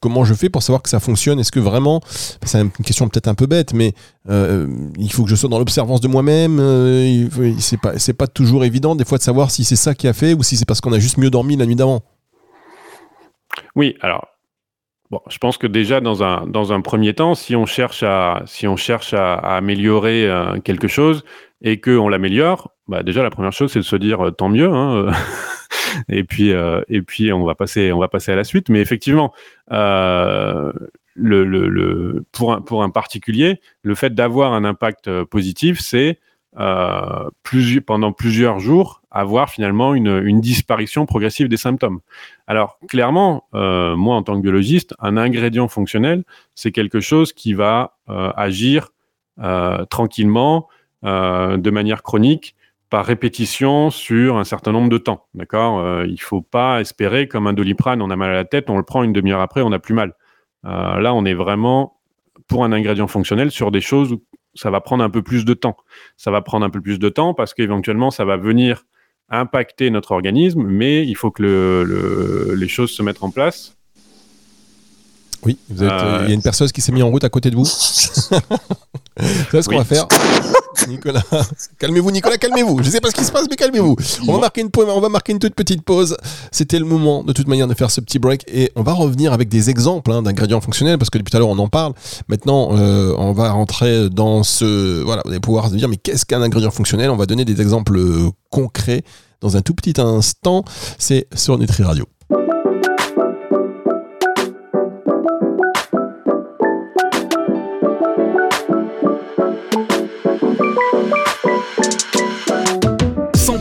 comment 0.00 0.24
je 0.24 0.34
fais 0.34 0.50
pour 0.50 0.62
savoir 0.62 0.82
que 0.82 0.90
ça 0.90 1.00
fonctionne? 1.00 1.40
Est-ce 1.40 1.52
que 1.52 1.60
vraiment, 1.60 2.02
c'est 2.42 2.60
une 2.60 2.70
question 2.70 3.08
peut-être 3.08 3.28
un 3.28 3.34
peu 3.34 3.46
bête, 3.46 3.72
mais 3.72 3.94
euh, 4.28 4.66
il 4.98 5.10
faut 5.10 5.24
que 5.24 5.30
je 5.30 5.36
sois 5.36 5.48
dans 5.48 5.58
l'observance 5.58 6.02
de 6.02 6.08
moi-même. 6.08 6.58
Euh, 6.60 7.28
c'est 7.60 7.80
pas, 7.80 7.92
pas 8.18 8.26
toujours 8.26 8.64
évident, 8.64 8.94
des 8.94 9.06
fois, 9.06 9.16
de 9.16 9.22
savoir 9.22 9.50
si 9.50 9.64
c'est 9.64 9.76
ça 9.76 9.94
qui 9.94 10.06
a 10.06 10.12
fait 10.12 10.34
ou 10.34 10.42
si 10.42 10.58
c'est 10.58 10.66
parce 10.66 10.82
qu'on 10.82 10.92
a 10.92 10.98
juste 10.98 11.16
mieux 11.16 11.30
dormi 11.30 11.56
la 11.56 11.64
nuit 11.64 11.76
d'avant. 11.76 12.02
Oui, 13.74 13.96
alors 14.02 14.26
Bon, 15.10 15.22
je 15.30 15.38
pense 15.38 15.56
que 15.56 15.66
déjà 15.66 16.00
dans 16.00 16.22
un 16.22 16.46
dans 16.46 16.72
un 16.74 16.82
premier 16.82 17.14
temps, 17.14 17.34
si 17.34 17.56
on 17.56 17.64
cherche 17.64 18.02
à 18.02 18.42
si 18.46 18.68
on 18.68 18.76
cherche 18.76 19.14
à, 19.14 19.34
améliorer 19.36 20.28
euh, 20.28 20.60
quelque 20.60 20.86
chose 20.86 21.24
et 21.62 21.80
que 21.80 21.96
on 21.96 22.10
l'améliore, 22.10 22.72
bah 22.88 23.02
déjà 23.02 23.22
la 23.22 23.30
première 23.30 23.52
chose 23.52 23.72
c'est 23.72 23.78
de 23.78 23.84
se 23.84 23.96
dire 23.96 24.26
euh, 24.26 24.30
tant 24.32 24.50
mieux. 24.50 24.70
Hein, 24.70 24.94
euh, 24.96 25.12
et 26.10 26.24
puis 26.24 26.50
et 26.88 27.02
puis 27.02 27.32
on 27.32 27.44
va 27.44 27.54
passer 27.54 27.90
on 27.90 27.98
va 27.98 28.08
passer 28.08 28.32
à 28.32 28.36
la 28.36 28.44
suite. 28.44 28.68
Mais 28.68 28.80
effectivement, 28.82 29.32
le, 29.70 30.72
le, 31.16 31.44
le, 31.44 32.24
pour 32.32 32.52
un 32.52 32.60
pour 32.60 32.82
un 32.82 32.90
particulier, 32.90 33.60
le 33.82 33.94
fait 33.94 34.14
d'avoir 34.14 34.52
un 34.52 34.64
impact 34.64 35.24
positif, 35.24 35.80
c'est 35.80 36.18
pendant 37.86 38.12
plusieurs 38.12 38.58
jours 38.58 39.00
avoir 39.10 39.48
finalement 39.48 39.94
une, 39.94 40.22
une 40.24 40.40
disparition 40.40 41.06
progressive 41.06 41.48
des 41.48 41.56
symptômes. 41.56 42.00
Alors 42.48 42.78
clairement, 42.88 43.44
euh, 43.54 43.94
moi 43.94 44.16
en 44.16 44.22
tant 44.22 44.34
que 44.34 44.40
biologiste, 44.40 44.94
un 45.00 45.18
ingrédient 45.18 45.68
fonctionnel, 45.68 46.24
c'est 46.54 46.72
quelque 46.72 46.98
chose 46.98 47.34
qui 47.34 47.52
va 47.52 47.98
euh, 48.08 48.32
agir 48.36 48.88
euh, 49.38 49.84
tranquillement, 49.84 50.66
de 51.04 51.70
manière 51.70 52.02
chronique, 52.02 52.56
par 52.90 53.04
répétition 53.04 53.90
sur 53.90 54.36
un 54.36 54.42
certain 54.42 54.72
nombre 54.72 54.88
de 54.88 54.98
temps. 54.98 55.26
D'accord? 55.34 56.02
Il 56.04 56.12
ne 56.12 56.16
faut 56.16 56.40
pas 56.40 56.80
espérer 56.80 57.28
comme 57.28 57.46
un 57.46 57.52
doliprane, 57.52 58.02
on 58.02 58.10
a 58.10 58.16
mal 58.16 58.30
à 58.30 58.34
la 58.34 58.44
tête, 58.44 58.68
on 58.68 58.76
le 58.76 58.82
prend 58.82 59.04
une 59.04 59.12
demi-heure 59.12 59.40
après, 59.40 59.62
on 59.62 59.70
n'a 59.70 59.78
plus 59.78 59.94
mal. 59.94 60.14
là, 60.64 61.14
on 61.14 61.24
est 61.24 61.34
vraiment 61.34 62.00
pour 62.48 62.64
un 62.64 62.72
ingrédient 62.72 63.06
fonctionnel 63.06 63.52
sur 63.52 63.70
des 63.70 63.80
choses 63.80 64.12
où 64.12 64.24
ça 64.54 64.70
va 64.70 64.80
prendre 64.80 65.04
un 65.04 65.10
peu 65.10 65.22
plus 65.22 65.44
de 65.44 65.54
temps. 65.54 65.76
Ça 66.16 66.32
va 66.32 66.40
prendre 66.40 66.66
un 66.66 66.70
peu 66.70 66.80
plus 66.80 66.98
de 66.98 67.08
temps 67.08 67.32
parce 67.32 67.54
qu'éventuellement, 67.54 68.10
ça 68.10 68.24
va 68.24 68.36
venir 68.36 68.82
impacter 69.30 69.90
notre 69.90 70.12
organisme, 70.12 70.62
mais 70.62 71.06
il 71.06 71.14
faut 71.14 71.30
que 71.30 71.42
le, 71.42 72.54
les 72.54 72.68
choses 72.68 72.90
se 72.90 73.02
mettent 73.02 73.22
en 73.22 73.30
place. 73.30 73.77
Oui, 75.44 75.56
vous 75.70 75.84
êtes, 75.84 75.90
euh, 75.90 76.20
il 76.24 76.28
y 76.28 76.32
a 76.32 76.34
une 76.34 76.42
personne 76.42 76.68
qui 76.68 76.80
s'est 76.80 76.92
mise 76.92 77.02
en 77.02 77.10
route 77.10 77.24
à 77.24 77.28
côté 77.28 77.50
de 77.50 77.56
vous. 77.56 77.64
C'est 79.50 79.62
ce 79.62 79.68
qu'on 79.68 79.78
va 79.78 79.84
faire. 79.84 80.06
Nicolas, 80.88 81.22
calmez-vous, 81.78 82.10
Nicolas, 82.10 82.38
calmez-vous. 82.38 82.82
Je 82.82 82.86
ne 82.86 82.90
sais 82.90 83.00
pas 83.00 83.10
ce 83.10 83.14
qui 83.14 83.24
se 83.24 83.32
passe, 83.32 83.46
mais 83.50 83.56
calmez-vous. 83.56 83.96
On 84.26 84.34
va 84.34 84.38
marquer 84.38 84.60
une 84.60 84.70
on 84.76 85.00
va 85.00 85.08
marquer 85.08 85.32
une 85.32 85.38
toute 85.38 85.54
petite 85.54 85.82
pause. 85.82 86.16
C'était 86.52 86.78
le 86.78 86.84
moment, 86.84 87.24
de 87.24 87.32
toute 87.32 87.48
manière, 87.48 87.66
de 87.66 87.74
faire 87.74 87.90
ce 87.90 88.00
petit 88.00 88.18
break 88.18 88.44
et 88.48 88.70
on 88.76 88.82
va 88.82 88.92
revenir 88.92 89.32
avec 89.32 89.48
des 89.48 89.70
exemples 89.70 90.12
hein, 90.12 90.22
d'ingrédients 90.22 90.60
fonctionnels 90.60 90.98
parce 90.98 91.10
que 91.10 91.18
depuis 91.18 91.30
tout 91.30 91.36
à 91.36 91.40
l'heure 91.40 91.48
on 91.48 91.58
en 91.58 91.68
parle. 91.68 91.94
Maintenant, 92.28 92.70
euh, 92.72 93.14
on 93.18 93.32
va 93.32 93.50
rentrer 93.50 94.08
dans 94.08 94.42
ce, 94.42 95.02
voilà, 95.02 95.22
vous 95.24 95.30
allez 95.30 95.40
pouvoir 95.40 95.68
se 95.68 95.74
dire 95.74 95.88
mais 95.88 95.96
qu'est-ce 95.96 96.24
qu'un 96.24 96.42
ingrédient 96.42 96.70
fonctionnel? 96.70 97.10
On 97.10 97.16
va 97.16 97.26
donner 97.26 97.44
des 97.44 97.60
exemples 97.60 98.00
concrets 98.50 99.02
dans 99.40 99.56
un 99.56 99.62
tout 99.62 99.74
petit 99.74 100.00
instant. 100.00 100.64
C'est 100.98 101.26
sur 101.34 101.58
Nutri 101.58 101.82
Radio. 101.82 102.06
you 105.08 105.47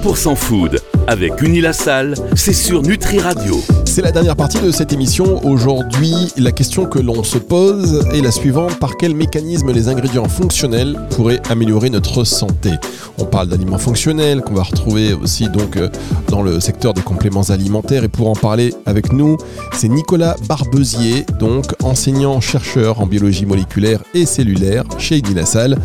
100% 0.08 0.36
food 0.36 0.80
avec 1.08 1.42
Unilassal, 1.42 2.16
c'est 2.34 2.54
sur 2.54 2.82
Nutri 2.82 3.20
Radio. 3.20 3.62
C'est 3.84 4.02
la 4.02 4.14
dernière 4.14 4.38
partie 4.38 4.60
de 4.60 4.72
cette 4.72 4.94
émission. 4.94 5.46
Aujourd'hui, 5.46 6.32
la 6.38 6.54
question 6.54 6.86
que 6.86 7.00
l'on 7.00 7.24
se 7.24 7.38
pose 7.38 8.06
est 8.14 8.22
la 8.22 8.32
suivante 8.32 8.80
par 8.80 8.96
quel 8.96 9.14
mécanisme 9.16 9.70
les 9.74 9.90
ingrédients 9.90 10.30
fonctionnels 10.30 10.98
pourraient 11.10 11.42
améliorer 11.50 11.90
notre 11.90 12.24
santé? 12.24 12.72
On 13.18 13.26
parle 13.26 13.50
d'aliments 13.50 13.78
fonctionnels 13.78 14.44
qu'on 14.44 14.54
va 14.54 14.64
retrouver 14.64 15.14
aussi 15.14 15.50
donc 15.50 15.76
euh, 15.76 15.90
dans 16.30 16.42
le 16.42 16.62
secteur 16.62 16.94
des 16.94 17.02
compléments 17.02 17.50
alimentaires 17.50 18.06
et 18.06 18.10
pour 18.10 18.30
en 18.30 18.36
parler 18.36 18.74
avec 18.86 19.12
nous, 19.12 19.38
c'est 19.74 19.90
Nicolas 19.90 20.38
Barbezier, 20.48 21.26
donc 21.38 21.66
enseignant 21.84 22.40
chercheur 22.40 23.02
en 23.02 23.08
biologie 23.08 23.46
moléculaire 23.46 24.02
et 24.14 24.26
cellulaire 24.26 24.86
chez 25.00 25.18
Unilassal. 25.20 25.78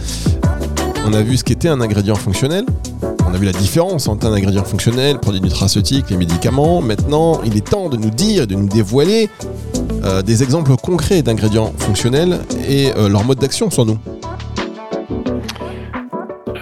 On 1.04 1.12
a 1.12 1.22
vu 1.22 1.36
ce 1.36 1.42
qu'était 1.42 1.68
un 1.68 1.80
ingrédient 1.80 2.14
fonctionnel, 2.14 2.64
on 3.32 3.34
a 3.34 3.38
vu 3.38 3.46
la 3.46 3.52
différence 3.52 4.08
entre 4.08 4.26
un 4.26 4.34
ingrédient 4.34 4.62
fonctionnel, 4.62 5.18
produits 5.18 5.40
nutraceutiques, 5.40 6.10
les 6.10 6.18
médicaments. 6.18 6.82
Maintenant, 6.82 7.40
il 7.46 7.56
est 7.56 7.66
temps 7.66 7.88
de 7.88 7.96
nous 7.96 8.10
dire, 8.10 8.46
de 8.46 8.54
nous 8.54 8.68
dévoiler 8.68 9.30
euh, 10.04 10.20
des 10.20 10.42
exemples 10.42 10.76
concrets 10.76 11.22
d'ingrédients 11.22 11.72
fonctionnels 11.78 12.40
et 12.68 12.92
euh, 12.94 13.08
leur 13.08 13.24
mode 13.24 13.38
d'action 13.38 13.70
sur 13.70 13.86
nous. 13.86 13.96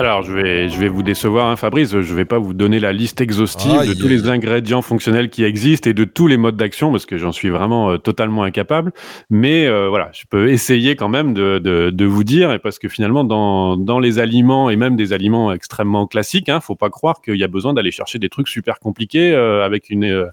Alors, 0.01 0.23
je 0.23 0.33
vais, 0.33 0.71
je 0.71 0.79
vais 0.79 0.89
vous 0.89 1.03
décevoir, 1.03 1.49
hein, 1.49 1.57
Fabrice. 1.57 1.91
Je 1.91 1.99
ne 1.99 2.17
vais 2.17 2.25
pas 2.25 2.39
vous 2.39 2.55
donner 2.55 2.81
la 2.81 2.91
liste 2.91 3.21
exhaustive 3.21 3.87
de 3.87 3.93
tous 3.93 4.09
les 4.09 4.31
ingrédients 4.31 4.81
fonctionnels 4.81 5.29
qui 5.29 5.45
existent 5.45 5.91
et 5.91 5.93
de 5.93 6.05
tous 6.05 6.27
les 6.27 6.39
modes 6.39 6.57
d'action, 6.57 6.91
parce 6.91 7.05
que 7.05 7.19
j'en 7.19 7.33
suis 7.33 7.51
vraiment 7.51 7.91
euh, 7.91 7.99
totalement 7.99 8.43
incapable. 8.43 8.93
Mais 9.29 9.67
euh, 9.67 9.91
voilà, 9.91 10.09
je 10.15 10.23
peux 10.31 10.49
essayer 10.49 10.97
quand 10.97 11.11
même 11.11 11.35
de, 11.35 11.59
de, 11.59 11.91
de, 11.91 12.05
vous 12.07 12.25
dire, 12.25 12.59
parce 12.63 12.79
que 12.79 12.89
finalement, 12.89 13.25
dans, 13.25 13.77
dans 13.77 13.99
les 13.99 14.19
aliments, 14.19 14.71
et 14.71 14.77
même 14.77 14.97
des 14.97 15.13
aliments 15.13 15.53
extrêmement 15.53 16.07
classiques, 16.07 16.49
il 16.49 16.53
hein, 16.53 16.57
ne 16.57 16.61
faut 16.61 16.77
pas 16.77 16.89
croire 16.89 17.21
qu'il 17.21 17.37
y 17.37 17.45
a 17.45 17.49
besoin 17.49 17.75
d'aller 17.75 17.91
chercher 17.91 18.19
des 18.19 18.31
trucs 18.31 18.49
super 18.49 18.79
compliqués 18.79 19.33
euh, 19.33 19.67
avec 19.67 19.91
une 19.91 20.31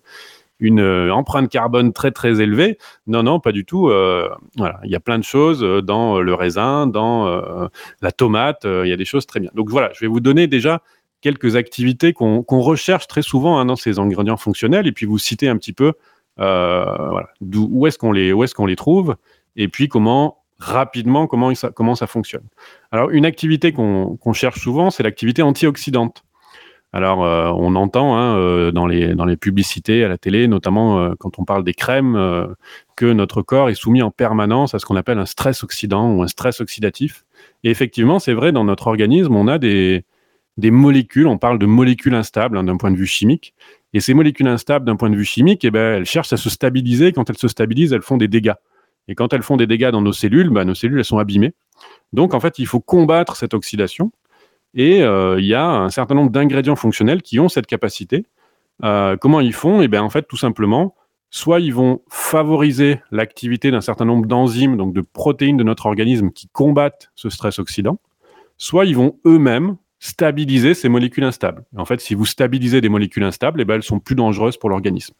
une 0.60 0.80
euh, 0.80 1.14
empreinte 1.14 1.50
carbone 1.50 1.94
très 1.94 2.12
très 2.12 2.42
élevée. 2.42 2.78
Non, 3.06 3.24
non, 3.24 3.40
pas 3.40 3.52
du 3.52 3.66
tout. 3.66 3.90
Euh, 3.90 4.30
il 4.58 4.92
y 4.92 4.96
a 4.96 5.00
plein 5.00 5.20
de 5.20 5.24
choses 5.24 5.64
euh, 5.64 5.82
dans 5.82 6.20
le 6.20 6.34
raisin, 6.34 6.88
dans 6.88 7.68
la 8.02 8.12
tomate. 8.12 8.66
il 8.66 8.88
y 8.88 8.94
a 8.94 8.98
des 8.98 9.06
choses 9.06 9.26
très 9.26 9.40
bien. 9.40 9.52
Donc 9.54 9.70
voilà, 9.70 9.92
je 9.94 10.00
vais 10.02 10.08
vous 10.08 10.20
donner 10.20 10.48
déjà 10.48 10.82
quelques 11.22 11.56
activités 11.56 12.14
qu'on 12.14 12.44
recherche 12.48 13.08
très 13.08 13.22
souvent 13.22 13.58
hein, 13.60 13.66
dans 13.66 13.76
ces 13.76 14.00
ingrédients 14.00 14.38
fonctionnels, 14.38 14.88
et 14.88 14.92
puis 14.92 15.06
vous 15.06 15.18
citer 15.18 15.48
un 15.48 15.58
petit 15.58 15.74
peu 15.74 15.94
où 16.40 17.88
est-ce 17.88 17.98
qu'on 17.98 18.66
les 18.66 18.76
trouve, 18.76 19.16
et 19.56 19.68
puis 19.68 19.88
comment 19.88 20.44
rapidement 20.60 21.28
comment 21.28 21.54
ça 21.96 22.08
fonctionne. 22.08 22.46
Alors 22.92 23.10
une 23.10 23.26
activité 23.26 23.72
qu'on 23.74 24.34
cherche 24.34 24.60
souvent, 24.60 24.90
c'est 24.90 25.04
l'activité 25.04 25.42
antioxydante. 25.42 26.24
Alors, 26.98 27.24
euh, 27.24 27.52
on 27.56 27.76
entend 27.76 28.18
hein, 28.18 28.40
euh, 28.40 28.72
dans, 28.72 28.88
les, 28.88 29.38
publicités 29.38 30.04
à 30.04 30.08
la 30.08 30.18
télé, 30.18 30.48
notamment 30.48 30.98
euh, 31.00 31.14
quand 31.20 31.38
on 31.38 31.46
parle 31.46 31.64
des 31.64 31.76
crèmes, 31.76 32.18
que 32.96 33.06
notre 33.06 33.44
corps 33.44 33.70
est 33.70 33.76
soumis 33.76 34.02
en 34.02 34.10
permanence 34.10 34.74
à 34.74 34.80
ce 34.80 34.88
qu'on 34.88 34.96
appelle 34.96 35.20
un 35.20 35.28
stress 35.28 35.64
oxydant 35.64 36.16
ou 36.16 36.24
un 36.24 36.28
stress 36.28 36.60
oxydatif. 36.60 37.24
Et 37.64 37.70
effectivement, 37.70 38.18
c'est 38.18 38.34
vrai, 38.34 38.52
dans 38.52 38.64
notre 38.64 38.88
organisme, 38.88 39.36
on 39.36 39.48
a 39.48 39.60
des, 39.60 40.06
des 40.58 40.72
molécules, 40.72 41.28
on 41.28 41.38
parle 41.38 41.60
de 41.60 41.68
molécules 41.68 42.16
instables 42.16 42.58
hein, 42.58 42.64
d'un 42.64 42.78
point 42.78 42.90
de 42.90 42.98
vue 42.98 43.06
chimique. 43.06 43.54
Et 43.94 44.00
ces 44.00 44.16
molécules 44.16 44.48
instables 44.48 44.84
d'un 44.84 44.96
point 44.96 45.12
de 45.12 45.18
vue 45.18 45.24
chimique, 45.24 45.66
eh 45.66 45.70
ben, 45.70 45.98
elles 45.98 46.06
cherchent 46.06 46.34
à 46.34 46.38
se 46.38 46.50
stabiliser. 46.50 47.12
Quand 47.12 47.30
elles 47.30 47.38
se 47.38 47.48
stabilisent, 47.48 47.94
elles 47.94 48.02
font 48.02 48.18
des 48.18 48.28
dégâts. 48.28 48.56
Et 49.08 49.14
quand 49.14 49.34
elles 49.34 49.44
font 49.44 49.56
des 49.56 49.68
dégâts 49.68 49.92
dans 49.92 50.02
nos 50.02 50.14
cellules, 50.14 50.50
bah, 50.50 50.66
nos 50.66 50.74
cellules, 50.74 50.98
elles 50.98 51.06
sont 51.06 51.20
abîmées. 51.20 51.54
Donc, 52.12 52.34
en 52.34 52.40
fait, 52.40 52.58
il 52.58 52.66
faut 52.66 52.80
combattre 52.80 53.36
cette 53.36 53.54
oxydation. 53.54 54.12
Et 54.78 55.02
euh, 55.02 55.40
il 55.40 55.46
y 55.46 55.56
a 55.56 55.68
un 55.68 55.90
certain 55.90 56.14
nombre 56.14 56.30
d'ingrédients 56.30 56.76
fonctionnels 56.76 57.24
qui 57.24 57.40
ont 57.40 57.50
cette 57.50 57.66
capacité. 57.66 58.26
Euh, 58.84 59.18
comment 59.18 59.42
ils 59.42 59.54
font? 59.54 59.82
Eh 59.82 59.88
bien, 59.88 60.04
en 60.04 60.10
fait, 60.10 60.28
tout 60.28 60.38
simplement, 60.38 60.96
soit 61.32 61.60
ils 61.60 61.74
vont 61.74 62.02
favoriser 62.10 63.02
l'activité 63.12 63.72
d'un 63.72 63.82
certain 63.82 64.06
nombre 64.06 64.28
d'enzymes, 64.28 64.78
donc 64.78 64.94
de 64.94 65.02
protéines 65.02 65.58
de 65.58 65.64
notre 65.64 65.88
organisme 65.88 66.30
qui 66.30 66.48
combattent 66.48 67.12
ce 67.16 67.32
stress 67.32 67.58
oxydant, 67.58 68.00
soit 68.58 68.86
ils 68.86 68.96
vont 68.96 69.18
eux-mêmes 69.26 69.78
stabiliser 69.98 70.76
ces 70.76 70.90
molécules 70.90 71.24
instables. 71.24 71.64
En 71.76 71.86
fait, 71.86 72.00
si 72.00 72.14
vous 72.14 72.28
stabilisez 72.28 72.80
des 72.80 72.90
molécules 72.90 73.24
instables, 73.24 73.60
eh 73.60 73.66
ben, 73.66 73.74
elles 73.74 73.84
sont 73.84 74.00
plus 74.00 74.14
dangereuses 74.14 74.58
pour 74.58 74.70
l'organisme. 74.70 75.16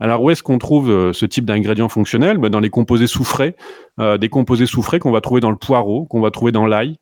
Alors, 0.00 0.22
où 0.22 0.28
est-ce 0.28 0.42
qu'on 0.42 0.58
trouve 0.58 0.90
euh, 0.90 1.12
ce 1.14 1.24
type 1.24 1.46
d'ingrédients 1.46 1.88
fonctionnels? 1.88 2.36
Ben, 2.36 2.50
Dans 2.50 2.60
les 2.60 2.68
composés 2.68 3.06
soufrés, 3.06 3.56
des 3.98 4.28
composés 4.28 4.66
soufrés 4.66 4.98
qu'on 4.98 5.12
va 5.12 5.22
trouver 5.22 5.40
dans 5.40 5.50
le 5.50 5.56
poireau, 5.56 6.04
qu'on 6.04 6.20
va 6.20 6.30
trouver 6.30 6.52
dans 6.52 6.66
l'ail, 6.66 6.98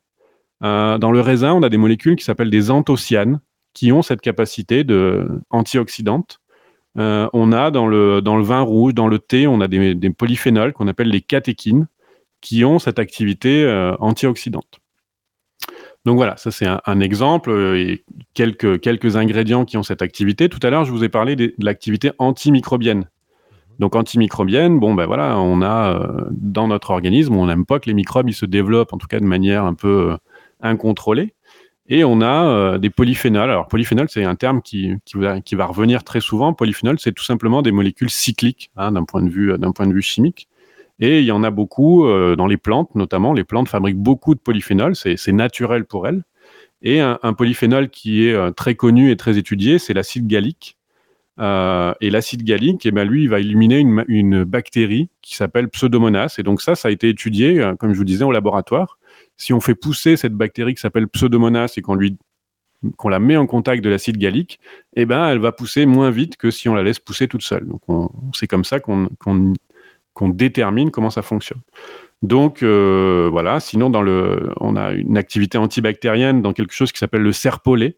euh, 0.63 0.99
dans 0.99 1.13
le 1.13 1.21
raisin, 1.21 1.53
on 1.53 1.63
a 1.63 1.69
des 1.69 1.77
molécules 1.77 2.17
qui 2.17 2.25
s'appellent 2.25 2.51
des 2.51 2.71
anthocyanes, 2.71 3.41
qui 3.73 3.93
ont 3.93 4.03
cette 4.03 4.21
capacité 4.21 4.85
antioxydante. 5.51 6.41
Euh, 6.99 7.29
on 7.33 7.53
a 7.53 7.71
dans 7.71 7.87
le, 7.87 8.21
dans 8.21 8.37
le 8.37 8.43
vin 8.43 8.61
rouge, 8.61 8.95
dans 8.95 9.09
le 9.09 9.19
thé, 9.19 9.47
on 9.47 9.61
a 9.61 9.69
des, 9.69 10.11
polyphénols 10.11 10.73
qu'on 10.73 10.89
appelle 10.89 11.09
les 11.09 11.21
catéchines, 11.21 11.87
qui 12.41 12.65
ont 12.65 12.79
cette 12.79 12.99
activité 12.99 13.65
euh, 13.65 13.95
antioxydante. 14.01 14.81
Donc 16.07 16.17
voilà, 16.17 16.37
ça 16.39 16.51
c'est 16.51 16.67
un, 16.67 17.01
exemple 17.01 17.51
et 17.77 18.05
quelques, 18.33 18.81
quelques 18.81 19.17
ingrédients 19.17 19.67
qui 19.67 19.77
ont 19.77 19.83
cette 19.83 20.01
activité. 20.01 20.49
Tout 20.49 20.59
à 20.63 20.71
l'heure, 20.71 20.87
je 20.87 20.93
vous 20.93 21.05
ai 21.05 21.11
parlé 21.11 21.37
de, 21.37 21.55
l'activité 21.59 22.11
antimicrobienne. 22.19 23.09
Donc 23.79 23.95
antimicrobienne, 23.95 24.81
bon 24.81 24.95
ben 24.95 25.07
voilà, 25.07 25.39
on 25.39 25.63
a 25.63 26.27
dans 26.31 26.69
notre 26.69 26.91
organisme, 26.91 27.37
on 27.37 27.47
n'aime 27.47 27.67
pas 27.67 27.81
que 27.81 27.87
les 27.87 27.95
microbes 27.95 28.29
ils 28.29 28.35
se 28.35 28.47
développent, 28.47 28.93
en 28.93 28.99
tout 28.99 29.07
cas 29.07 29.21
de 29.21 29.25
manière 29.27 29.65
un 29.65 29.75
peu 29.75 30.17
incontrôlée. 30.63 31.35
Et 31.91 32.05
on 32.05 32.21
a 32.21 32.47
euh, 32.47 32.79
des 32.79 32.89
polyphénols. 32.89 33.51
Alors, 33.51 33.67
polyphénol, 33.67 34.09
c'est 34.09 34.23
un 34.23 34.37
terme 34.37 34.63
qui, 34.63 34.95
qui, 35.05 35.57
va, 35.57 35.67
revenir 35.67 36.05
très 36.05 36.21
souvent. 36.21 36.55
Polyphénol, 36.55 37.01
c'est 37.01 37.13
tout 37.13 37.25
simplement 37.25 37.63
des 37.63 37.73
molécules 37.73 38.11
cycliques 38.11 38.71
hein, 38.77 38.93
d'un 38.93 39.03
point, 39.03 39.21
d'un 39.23 39.73
point 39.73 39.89
de 39.89 39.93
vue 39.93 40.01
chimique. 40.01 40.49
Et 41.01 41.19
il 41.19 41.25
y 41.25 41.33
en 41.33 41.43
a 41.43 41.51
beaucoup 41.51 42.07
euh, 42.07 42.37
dans 42.37 42.47
les 42.47 42.59
plantes, 42.59 42.95
notamment. 42.95 43.33
Les 43.33 43.43
plantes 43.43 43.69
fabriquent 43.69 43.99
beaucoup 43.99 44.37
de 44.37 44.41
polyphénols. 44.41 44.95
C'est 44.95 45.33
naturel 45.33 45.85
pour 45.85 46.07
elles. 46.07 46.23
Et 46.83 47.01
un, 47.01 47.19
polyphénol 47.37 47.91
qui 47.91 48.29
est 48.29 48.33
euh, 48.33 48.53
très 48.53 48.77
connu 48.77 49.11
et 49.11 49.17
très 49.17 49.37
étudié, 49.37 49.81
c'est 49.81 49.93
l'acide 49.93 50.29
gallique. 50.29 50.79
et 51.39 52.11
l'acide 52.11 52.45
gallique, 52.45 52.87
eh 52.87 52.93
ben, 52.93 53.05
lui, 53.05 53.25
il 53.25 53.29
va 53.29 53.41
éliminer 53.41 53.79
une, 53.79 54.05
une 54.07 54.45
bactérie 54.45 55.09
qui 55.23 55.35
s'appelle 55.35 55.69
Pseudomonas. 55.69 56.37
Et 56.39 56.45
donc 56.45 56.63
ça, 56.63 56.77
ça 56.77 56.87
a 56.87 56.91
été 56.93 57.09
étudié, 57.09 57.73
comme 57.81 57.93
je 57.95 57.99
vous 57.99 58.05
disais, 58.05 58.25
au 58.25 58.31
laboratoire 58.31 59.00
si 59.41 59.55
on 59.55 59.61
fait 59.61 59.75
pousser 59.75 60.19
cette 60.19 60.35
bactérie 60.35 60.75
qui 60.75 60.83
s'appelle 60.83 61.09
Pseudomonas 61.09 61.73
et 61.79 61.81
qu'on 61.81 61.95
lui 61.95 62.19
la 63.09 63.19
met 63.19 63.39
en 63.39 63.47
contact 63.47 63.83
de 63.83 63.89
l'acide 63.89 64.19
gallique, 64.19 64.61
eh 64.97 65.07
ben, 65.07 65.29
elle 65.29 65.39
va 65.39 65.51
pousser 65.51 65.87
moins 65.87 66.11
vite 66.11 66.37
que 66.37 66.51
si 66.51 66.69
on 66.69 66.75
la 66.75 66.83
laisse 66.83 66.99
pousser 66.99 67.27
toute 67.27 67.43
seule. 67.43 67.67
C'est 68.35 68.47
comme 68.47 68.65
ça 68.65 68.81
qu'on 68.81 70.29
détermine 70.29 70.91
comment 70.91 71.09
ça 71.09 71.23
fonctionne. 71.23 71.61
Donc, 72.21 72.63
euh, 72.63 73.29
voilà. 73.33 73.61
Sinon, 73.61 73.91
on 74.61 74.77
a 74.77 74.93
une 74.93 75.17
activité 75.17 75.57
antibactérienne 75.57 76.43
dans 76.43 76.53
quelque 76.53 76.75
chose 76.75 76.93
qui 76.93 76.99
s'appelle 76.99 77.23
le 77.23 77.33
serpolé. 77.33 77.97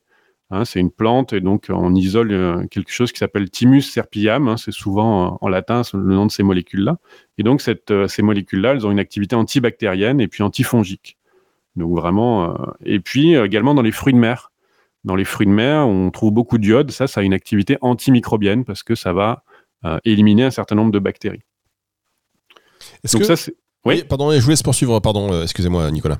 Hein, 0.50 0.64
c'est 0.64 0.80
une 0.80 0.90
plante 0.90 1.32
et 1.32 1.40
donc 1.40 1.68
on 1.70 1.94
isole 1.94 2.68
quelque 2.70 2.92
chose 2.92 3.10
qui 3.10 3.18
s'appelle 3.18 3.50
Thymus 3.50 3.82
serpillium. 3.82 4.46
Hein, 4.46 4.56
c'est 4.58 4.70
souvent 4.72 5.38
en 5.40 5.48
latin 5.48 5.82
le 5.92 6.14
nom 6.14 6.26
de 6.26 6.30
ces 6.30 6.44
molécules-là. 6.44 6.98
Et 7.38 7.42
donc 7.42 7.62
cette, 7.62 7.92
ces 8.06 8.22
molécules-là, 8.22 8.72
elles 8.72 8.86
ont 8.86 8.92
une 8.92 9.00
activité 9.00 9.34
antibactérienne 9.34 10.20
et 10.20 10.28
puis 10.28 10.42
antifongique. 10.44 11.16
Donc 11.76 11.96
vraiment. 11.96 12.56
et 12.84 13.00
puis 13.00 13.34
également 13.34 13.74
dans 13.74 13.82
les 13.82 13.92
fruits 13.92 14.12
de 14.12 14.18
mer. 14.18 14.50
Dans 15.04 15.16
les 15.16 15.24
fruits 15.24 15.46
de 15.46 15.52
mer, 15.52 15.86
on 15.86 16.10
trouve 16.10 16.32
beaucoup 16.32 16.58
d'iode. 16.58 16.90
Ça, 16.90 17.06
ça 17.06 17.20
a 17.20 17.24
une 17.24 17.34
activité 17.34 17.76
antimicrobienne 17.80 18.64
parce 18.64 18.82
que 18.82 18.94
ça 18.94 19.12
va 19.12 19.42
éliminer 20.04 20.44
un 20.44 20.50
certain 20.50 20.76
nombre 20.76 20.92
de 20.92 20.98
bactéries. 20.98 21.42
Est-ce 23.04 23.16
que... 23.16 23.24
ça, 23.24 23.36
c'est... 23.36 23.54
Oui, 23.84 24.04
pardon, 24.08 24.30
je 24.32 24.38
vous 24.38 24.50
laisse 24.50 24.62
poursuivre. 24.62 25.00
Pardon, 25.00 25.32
euh, 25.32 25.42
excusez-moi, 25.42 25.90
Nicolas. 25.90 26.18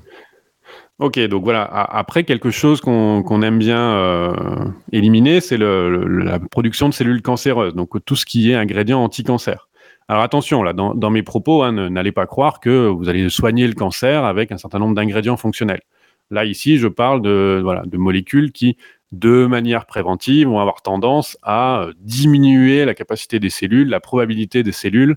Ok, 0.99 1.19
donc 1.19 1.43
voilà. 1.43 1.63
Après, 1.63 2.23
quelque 2.23 2.51
chose 2.51 2.81
qu'on 2.81 3.41
aime 3.41 3.59
bien 3.59 3.79
euh, 3.79 4.65
éliminer, 4.91 5.41
c'est 5.41 5.57
la 5.57 6.39
production 6.39 6.89
de 6.89 6.93
cellules 6.93 7.21
cancéreuses. 7.21 7.73
Donc 7.73 8.03
tout 8.05 8.15
ce 8.15 8.25
qui 8.25 8.51
est 8.51 8.55
ingrédient 8.55 9.01
anti-cancer. 9.01 9.69
Alors 10.07 10.23
attention, 10.23 10.63
dans, 10.73 11.09
mes 11.09 11.23
propos, 11.23 11.63
hein, 11.63 11.89
n'allez 11.89 12.11
pas 12.11 12.25
croire 12.25 12.59
que 12.59 12.87
vous 12.87 13.09
allez 13.09 13.29
soigner 13.29 13.67
le 13.67 13.73
cancer 13.73 14.25
avec 14.25 14.51
un 14.51 14.57
certain 14.57 14.79
nombre 14.79 14.95
d'ingrédients 14.95 15.37
fonctionnels. 15.37 15.81
Là, 16.29 16.45
ici, 16.45 16.77
je 16.77 16.87
parle 16.87 17.21
de, 17.21 17.63
molécules 17.93 18.51
qui, 18.51 18.77
de 19.11 19.45
manière 19.45 19.85
préventive, 19.85 20.47
vont 20.47 20.59
avoir 20.59 20.81
tendance 20.81 21.37
à 21.43 21.87
diminuer 21.99 22.85
la 22.85 22.93
capacité 22.93 23.39
des 23.39 23.49
cellules, 23.49 23.87
la 23.87 23.99
probabilité 23.99 24.63
des 24.63 24.71
cellules 24.71 25.15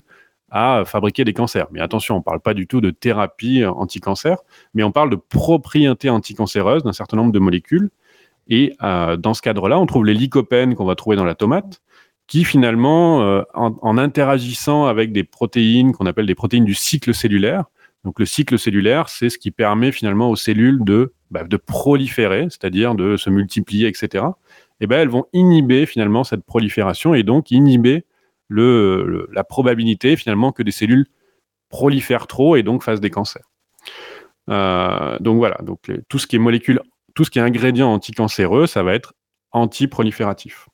à 0.49 0.83
fabriquer 0.85 1.25
des 1.25 1.33
cancers. 1.33 1.67
Mais 1.71 1.81
attention, 1.81 2.15
on 2.15 2.19
ne 2.19 2.23
parle 2.23 2.39
pas 2.39 2.53
du 2.53 2.67
tout 2.67 2.79
de 2.79 2.89
thérapie 2.89 3.65
anti-cancer, 3.65 4.37
mais 4.73 4.83
on 4.83 4.91
parle 4.91 5.09
de 5.09 5.17
propriétés 5.17 6.09
anticancéreuses 6.09 6.83
d'un 6.83 6.93
certain 6.93 7.17
nombre 7.17 7.33
de 7.33 7.39
molécules. 7.39 7.89
Et 8.47 8.73
euh, 8.81 9.17
dans 9.17 9.33
ce 9.33 9.41
cadre-là, 9.41 9.77
on 9.77 9.85
trouve 9.85 10.05
les 10.05 10.13
lycopènes 10.13 10.75
qu'on 10.75 10.85
va 10.85 10.95
trouver 10.95 11.17
dans 11.17 11.25
la 11.25 11.35
tomate, 11.35 11.81
qui 12.27 12.43
finalement, 12.43 13.21
euh, 13.21 13.41
en, 13.53 13.97
interagissant 13.97 14.85
avec 14.85 15.11
des 15.11 15.23
protéines 15.23 15.93
qu'on 15.93 16.05
appelle 16.05 16.25
des 16.25 16.35
protéines 16.35 16.65
du 16.65 16.73
cycle 16.73 17.13
cellulaire, 17.13 17.65
donc 18.03 18.19
le 18.19 18.25
cycle 18.25 18.59
cellulaire, 18.59 19.09
c'est 19.09 19.29
ce 19.29 19.37
qui 19.37 19.51
permet 19.51 19.91
finalement 19.91 20.29
aux 20.29 20.35
cellules 20.35 20.83
de, 20.83 21.13
bah, 21.31 21.43
proliférer, 21.65 22.47
c'est-à-dire 22.49 22.95
de 22.95 23.17
se 23.17 23.29
multiplier, 23.29 23.87
etc. 23.87 24.25
Et 24.79 24.87
ben 24.87 24.99
elles 24.99 25.09
vont 25.09 25.25
inhiber 25.33 25.85
finalement 25.85 26.23
cette 26.23 26.43
prolifération 26.43 27.13
et 27.13 27.23
donc 27.23 27.51
inhiber 27.51 28.05
la 28.49 29.43
probabilité 29.43 30.15
finalement 30.15 30.51
que 30.51 30.63
des 30.63 30.71
cellules 30.71 31.07
prolifèrent 31.69 32.27
trop 32.27 32.55
et 32.55 32.63
donc 32.63 32.83
fassent 32.83 33.01
des 33.01 33.09
cancers. 33.09 33.49
Euh, 34.49 35.17
donc 35.19 35.37
voilà, 35.37 35.57
donc 35.63 35.79
tout 36.07 36.19
ce 36.19 36.27
qui 36.27 36.35
est 36.37 36.39
molécule, 36.39 36.79
tout 37.15 37.23
ce 37.23 37.31
qui 37.31 37.39
est 37.39 37.41
ingrédient 37.41 37.91
anticancéreux, 37.91 38.67
ça 38.67 38.83
va 38.83 38.93
être 38.93 39.13
antiprolifératif. 39.51 40.69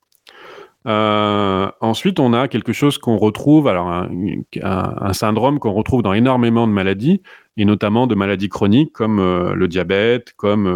Euh, 0.85 1.71
ensuite, 1.79 2.19
on 2.19 2.33
a 2.33 2.47
quelque 2.47 2.73
chose 2.73 2.97
qu'on 2.97 3.17
retrouve, 3.17 3.67
alors 3.67 3.89
un, 3.89 5.13
syndrome 5.13 5.59
qu'on 5.59 5.73
retrouve 5.73 6.03
dans 6.03 6.13
énormément 6.13 6.67
de 6.67 6.73
maladies, 6.73 7.21
et 7.55 7.65
notamment 7.65 8.07
de 8.07 8.15
maladies 8.15 8.49
chroniques 8.49 8.91
comme 8.93 9.19
euh, 9.19 9.53
le 9.53 9.67
diabète, 9.67 10.33
comme 10.35 10.67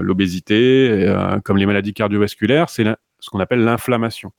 l'obésité, 0.00 1.14
comme 1.44 1.58
les 1.58 1.66
maladies 1.66 1.94
cardiovasculaires, 1.94 2.70
c'est 2.70 2.84
ce 3.18 3.30
qu'on 3.30 3.40
appelle 3.40 3.62
l'inflammation. 3.62 4.32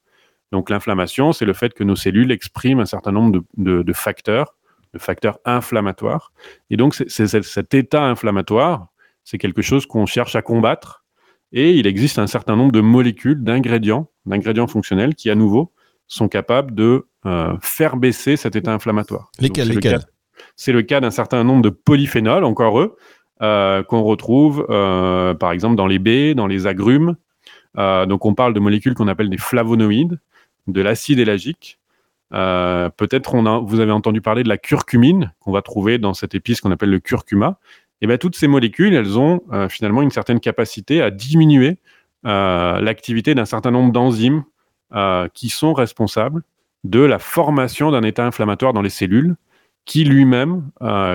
Donc 0.53 0.69
l'inflammation, 0.69 1.33
c'est 1.33 1.45
le 1.45 1.53
fait 1.53 1.73
que 1.73 1.83
nos 1.83 1.95
cellules 1.95 2.31
expriment 2.31 2.79
un 2.79 2.85
certain 2.85 3.11
nombre 3.11 3.43
de, 3.57 3.93
facteurs, 3.93 4.55
de 4.93 4.99
facteurs 4.99 5.39
inflammatoires. 5.45 6.31
Et 6.69 6.77
donc 6.77 6.93
c'est, 6.93 7.27
cet 7.27 7.73
état 7.73 8.03
inflammatoire, 8.03 8.89
c'est 9.23 9.39
quelque 9.39 9.63
chose 9.63 9.87
qu'on 9.87 10.05
cherche 10.05 10.35
à 10.35 10.43
combattre. 10.43 11.05
Et 11.53 11.71
il 11.71 11.87
existe 11.87 12.19
un 12.19 12.27
certain 12.27 12.55
nombre 12.55 12.71
de 12.71 12.81
molécules, 12.81 13.43
d'ingrédients, 13.43 14.11
d'ingrédients 14.25 14.67
fonctionnels 14.67 15.15
qui, 15.15 15.29
à 15.29 15.35
nouveau, 15.35 15.71
sont 16.07 16.27
capables 16.27 16.73
de 16.75 17.07
euh, 17.25 17.55
faire 17.61 17.97
baisser 17.97 18.37
cet 18.37 18.55
état 18.55 18.73
inflammatoire. 18.73 19.31
Lesquels, 19.39 19.71
C'est 20.55 20.71
le 20.71 20.81
cas 20.81 20.99
d'un 20.99 21.11
certain 21.11 21.43
nombre 21.43 21.61
de 21.61 21.69
polyphénols, 21.69 22.43
encore 22.43 22.79
eux, 22.79 22.95
euh, 23.41 23.83
qu'on 23.83 24.03
retrouve 24.03 24.65
euh, 24.69 25.33
par 25.33 25.51
exemple 25.51 25.75
dans 25.75 25.87
les 25.87 25.99
baies, 25.99 26.35
dans 26.35 26.47
les 26.47 26.67
agrumes. 26.67 27.15
donc 27.75 28.25
on 28.25 28.33
parle 28.35 28.53
de 28.53 28.59
molécules 28.59 28.93
qu'on 28.93 29.07
appelle 29.07 29.29
des 29.29 29.37
flavonoïdes 29.37 30.19
de 30.67 30.81
l'acide 30.81 31.19
élagique. 31.19 31.79
Peut-être 32.31 33.63
vous 33.65 33.79
avez 33.79 33.91
entendu 33.91 34.21
parler 34.21 34.43
de 34.43 34.49
la 34.49 34.57
curcumine 34.57 35.33
qu'on 35.39 35.51
va 35.51 35.61
trouver 35.61 35.97
dans 35.97 36.13
cette 36.13 36.35
épice 36.35 36.61
qu'on 36.61 36.71
appelle 36.71 36.89
le 36.89 36.99
curcuma. 36.99 37.59
Et 38.01 38.07
bien 38.07 38.17
toutes 38.17 38.35
ces 38.35 38.47
molécules, 38.47 38.93
elles 38.93 39.17
ont 39.17 39.41
finalement 39.69 40.01
une 40.01 40.11
certaine 40.11 40.39
capacité 40.39 41.01
à 41.01 41.09
diminuer 41.09 41.77
l'activité 42.23 43.35
d'un 43.35 43.45
certain 43.45 43.71
nombre 43.71 43.91
d'enzymes 43.91 44.43
qui 45.33 45.49
sont 45.49 45.73
responsables 45.73 46.43
de 46.83 46.99
la 46.99 47.19
formation 47.19 47.91
d'un 47.91 48.03
état 48.03 48.25
inflammatoire 48.25 48.73
dans 48.73 48.81
les 48.81 48.89
cellules, 48.89 49.35
qui 49.85 50.03
lui-même 50.03 50.69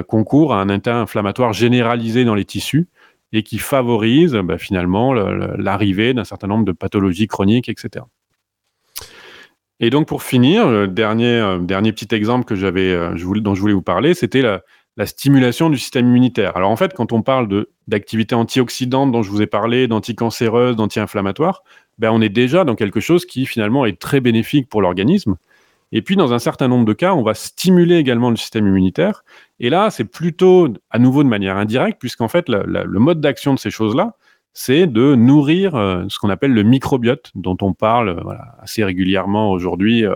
concourt 0.09 0.55
à 0.55 0.61
un 0.61 0.69
état 0.69 0.97
inflammatoire 0.97 1.53
généralisé 1.53 2.25
dans 2.25 2.35
les 2.35 2.45
tissus 2.45 2.89
et 3.33 3.43
qui 3.43 3.59
favorise 3.59 4.33
ben, 4.33 4.59
finalement 4.59 5.13
l'arrivée 5.13 6.15
d'un 6.15 6.25
certain 6.25 6.47
nombre 6.47 6.65
de 6.65 6.73
pathologies 6.73 7.27
chroniques, 7.27 7.69
etc. 7.69 8.05
Et 9.81 9.91
donc 9.91 10.09
pour 10.09 10.23
finir, 10.23 10.69
le 10.69 10.89
dernier, 10.89 11.39
euh, 11.39 11.59
dernier 11.59 11.93
petit 11.93 12.13
exemple 12.15 12.45
que 12.45 12.55
euh, 12.55 13.41
dont 13.41 13.55
je 13.55 13.61
voulais 13.61 13.73
vous 13.73 13.83
parler, 13.83 14.15
c'était 14.15 14.43
la, 14.43 14.63
stimulation 15.07 15.71
du 15.71 15.79
système 15.79 16.09
immunitaire. 16.09 16.57
Alors 16.57 16.71
en 16.71 16.77
fait, 16.77 16.95
quand 16.95 17.13
on 17.13 17.23
parle 17.23 17.49
de, 17.49 17.71
d'activité 17.87 18.35
antioxydante 18.35 19.13
dont 19.13 19.23
je 19.23 19.31
vous 19.31 19.43
ai 19.43 19.47
parlé, 19.47 19.87
d'anticancéreuse, 19.87 20.77
d'anti-inflammatoire, 20.77 21.63
ben 21.99 22.11
on 22.11 22.21
est 22.21 22.29
déjà 22.29 22.65
dans 22.65 22.75
quelque 22.75 23.01
chose 23.01 23.27
qui 23.27 23.47
finalement 23.47 23.87
est 23.87 23.99
très 23.99 24.21
bénéfique 24.21 24.69
pour 24.69 24.83
l'organisme. 24.83 25.37
Et 25.93 26.03
puis 26.03 26.17
dans 26.17 26.33
un 26.33 26.39
certain 26.39 26.69
nombre 26.69 26.85
de 26.85 26.93
cas, 26.93 27.15
on 27.15 27.23
va 27.23 27.35
stimuler 27.35 27.97
également 27.97 28.31
le 28.31 28.37
système 28.37 28.67
immunitaire. 28.67 29.25
Et 29.61 29.71
là, 29.71 29.91
c'est 29.91 30.05
plutôt 30.05 30.69
à 30.91 30.99
nouveau 30.99 31.23
de 31.23 31.29
manière 31.29 31.57
indirecte, 31.57 31.99
puisqu'en 31.99 32.29
fait, 32.29 32.49
le 32.49 32.99
mode 32.99 33.21
d'action 33.21 33.55
de 33.55 33.59
ces 33.59 33.71
choses-là, 33.71 34.15
c'est 34.61 34.89
de 34.89 35.15
nourrir 35.15 35.77
euh, 35.77 36.05
ce 36.09 36.19
qu'on 36.19 36.31
appelle 36.31 36.53
le 36.53 36.65
microbiote, 36.65 37.31
dont 37.37 37.57
on 37.63 37.73
parle 37.75 38.09
euh, 38.09 38.35
assez 38.59 38.83
régulièrement 38.83 39.53
aujourd'hui, 39.53 40.05
euh, 40.05 40.15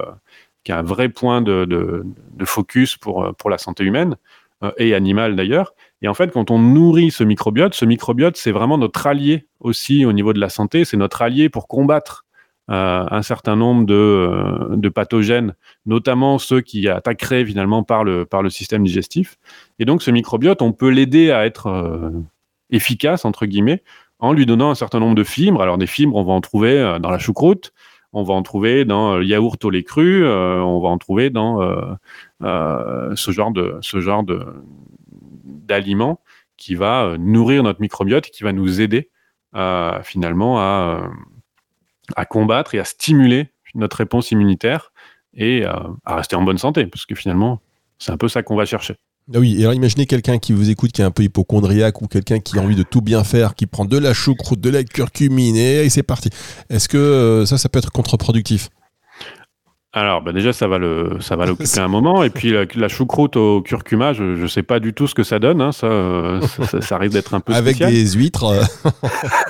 qui 0.65 0.73
est 0.73 0.75
un 0.75 0.83
vrai 0.83 1.09
point 1.09 1.43
de, 1.43 2.05
focus 2.45 2.97
pour, 2.97 3.33
pour 3.37 3.51
la 3.51 3.59
santé 3.59 3.85
humaine 3.85 4.17
et 4.79 4.95
animale 4.95 5.37
d'ailleurs. 5.37 5.75
Et 6.03 6.09
en 6.09 6.15
fait, 6.15 6.31
quand 6.33 6.51
on 6.51 6.59
nourrit 6.59 7.11
ce 7.11 7.25
microbiote, 7.25 7.75
ce 7.75 7.85
microbiote, 7.85 8.37
c'est 8.37 8.53
vraiment 8.53 8.79
notre 8.79 9.07
allié 9.07 9.47
aussi 9.61 10.05
au 10.05 10.13
niveau 10.13 10.33
de 10.33 10.41
la 10.41 10.49
santé, 10.49 10.85
c'est 10.85 10.97
notre 10.97 11.23
allié 11.23 11.49
pour 11.49 11.69
combattre 11.69 12.25
un 12.69 13.23
certain 13.23 13.55
nombre 13.57 13.85
de, 13.85 14.89
pathogènes, 14.89 15.55
notamment 15.85 16.39
ceux 16.39 16.61
qui 16.63 16.89
attaqueraient 16.89 17.45
finalement 17.45 17.83
par 17.83 18.03
le, 18.03 18.25
par 18.25 18.43
le 18.43 18.49
système 18.49 18.85
digestif. 18.85 19.37
Et 19.79 19.85
donc 19.85 20.01
ce 20.01 20.11
microbiote, 20.11 20.63
on 20.63 20.73
peut 20.73 20.89
l'aider 20.89 21.33
à 21.33 21.45
être 21.45 22.13
efficace, 22.73 23.25
entre 23.25 23.47
guillemets, 23.47 23.83
en 24.19 24.33
lui 24.33 24.47
donnant 24.47 24.71
un 24.71 24.75
certain 24.75 25.01
nombre 25.01 25.15
de 25.15 25.25
fibres. 25.25 25.63
Alors 25.63 25.79
des 25.79 25.87
fibres, 25.87 26.17
on 26.17 26.25
va 26.25 26.33
en 26.33 26.41
trouver 26.41 26.79
euh, 26.79 26.99
dans 26.99 27.11
la 27.11 27.19
choucroute, 27.19 27.73
on 28.13 28.23
va 28.23 28.35
en 28.35 28.43
trouver 28.43 28.85
dans 28.85 29.17
le 29.17 29.25
yaourt 29.25 29.65
au 29.65 29.71
lait 29.71 29.85
cru, 29.85 30.25
euh, 30.25 30.61
on 30.61 30.81
va 30.81 30.89
en 30.89 30.99
trouver 30.99 31.31
dans 31.31 31.63
euh, 32.43 33.17
ce 33.17 33.31
genre 33.31 33.53
de 33.53 34.45
d'aliments 35.45 36.21
qui 36.57 36.75
va 36.75 37.17
nourrir 37.19 37.63
notre 37.63 37.81
microbiote 37.81 38.29
et 38.29 38.31
qui 38.31 38.43
va 38.45 38.53
nous 38.53 38.81
aider 38.81 39.11
finalement 40.03 40.59
à 40.61 42.25
combattre 42.29 42.75
et 42.75 42.79
à 42.79 42.85
stimuler 42.85 43.51
notre 43.75 43.97
réponse 43.97 44.31
immunitaire 44.31 44.93
et 45.35 45.65
à 45.65 46.17
rester 46.17 46.37
en 46.37 46.43
bonne 46.43 46.59
santé, 46.59 46.87
parce 46.87 47.07
que 47.07 47.15
finalement, 47.15 47.61
c'est 47.99 48.13
un 48.13 48.17
peu 48.17 48.29
ça 48.29 48.43
qu'on 48.43 48.57
va 48.57 48.65
chercher. 48.65 48.97
Ah 49.33 49.39
oui, 49.39 49.57
et 49.59 49.63
alors 49.63 49.75
imaginez 49.75 50.07
quelqu'un 50.07 50.39
qui 50.39 50.53
vous 50.53 50.69
écoute, 50.69 50.91
qui 50.91 51.01
est 51.01 51.05
un 51.05 51.13
peu 51.13 51.23
hypochondriaque 51.23 52.03
ou 52.03 52.09
quelqu'un 52.09 52.41
qui 52.41 52.59
a 52.59 52.63
envie 52.63 52.75
de 52.75 52.83
tout 52.83 53.01
bien 53.01 53.23
faire, 53.23 53.55
qui 53.55 53.67
prend 53.67 53.85
de 53.85 53.97
la 53.97 54.15
choucroute, 54.15 54.61
de 54.61 54.69
la 54.69 54.83
curcumine 54.83 55.57
et, 55.57 55.89
c'est 55.91 56.03
parti. 56.03 56.31
Est-ce 56.71 56.89
que 56.89 56.97
euh, 56.97 57.47
ça, 57.47 57.57
ça 57.57 57.69
peut 57.69 57.79
être 57.79 57.93
contre-productif? 57.93 58.69
Alors, 59.95 60.23
bah 60.23 60.33
déjà, 60.33 60.55
ça 60.55 60.67
va 60.67 60.79
le, 60.79 61.19
ça 61.21 61.37
va 61.37 61.45
l'occuper 61.45 61.79
un 61.79 61.87
moment. 61.87 62.25
Et 62.25 62.31
puis, 62.31 62.53
la, 62.75 62.89
choucroute 62.89 63.37
au 63.37 63.61
curcuma, 63.61 64.15
je 64.15 64.25
ne 64.25 64.47
sais 64.47 64.63
pas 64.63 64.81
du 64.81 64.95
tout 64.95 65.07
ce 65.07 65.15
que 65.15 65.23
ça 65.23 65.39
donne. 65.39 65.61
Hein. 65.61 65.71
Euh, 65.85 66.41
ça, 66.41 66.81
ça, 66.81 66.97
risque 66.97 67.13
d'être 67.13 67.35
un 67.35 67.41
peu 67.41 67.53
Avec 67.53 67.77
des 67.77 68.13
huîtres. 68.13 68.55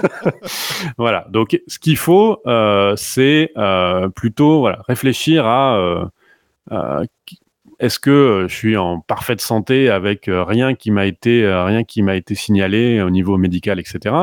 voilà. 0.98 1.26
Donc, 1.30 1.58
ce 1.68 1.78
qu'il 1.78 1.96
faut, 1.96 2.38
euh, 2.46 2.94
c'est 2.96 3.52
plutôt 4.16 4.58
voilà, 4.61 4.82
réfléchir 4.88 5.46
à 5.46 6.02
est-ce 7.83 7.99
que 7.99 8.11
euh, 8.11 8.49
je 8.49 8.55
suis 8.55 8.77
en 8.77 9.01
parfaite 9.01 9.40
santé 9.40 9.90
avec 9.90 10.29
euh, 10.29 10.45
rien 10.45 10.75
qui 10.75 10.92
m'a 10.92 11.05
été 11.05 11.45
euh, 11.45 11.64
rien 11.64 11.83
qui 11.83 12.03
m'a 12.03 12.14
été 12.14 12.37
signalé 12.37 13.03
au 13.03 13.11
niveau 13.11 13.37
médical, 13.37 13.81
etc. 13.81 14.14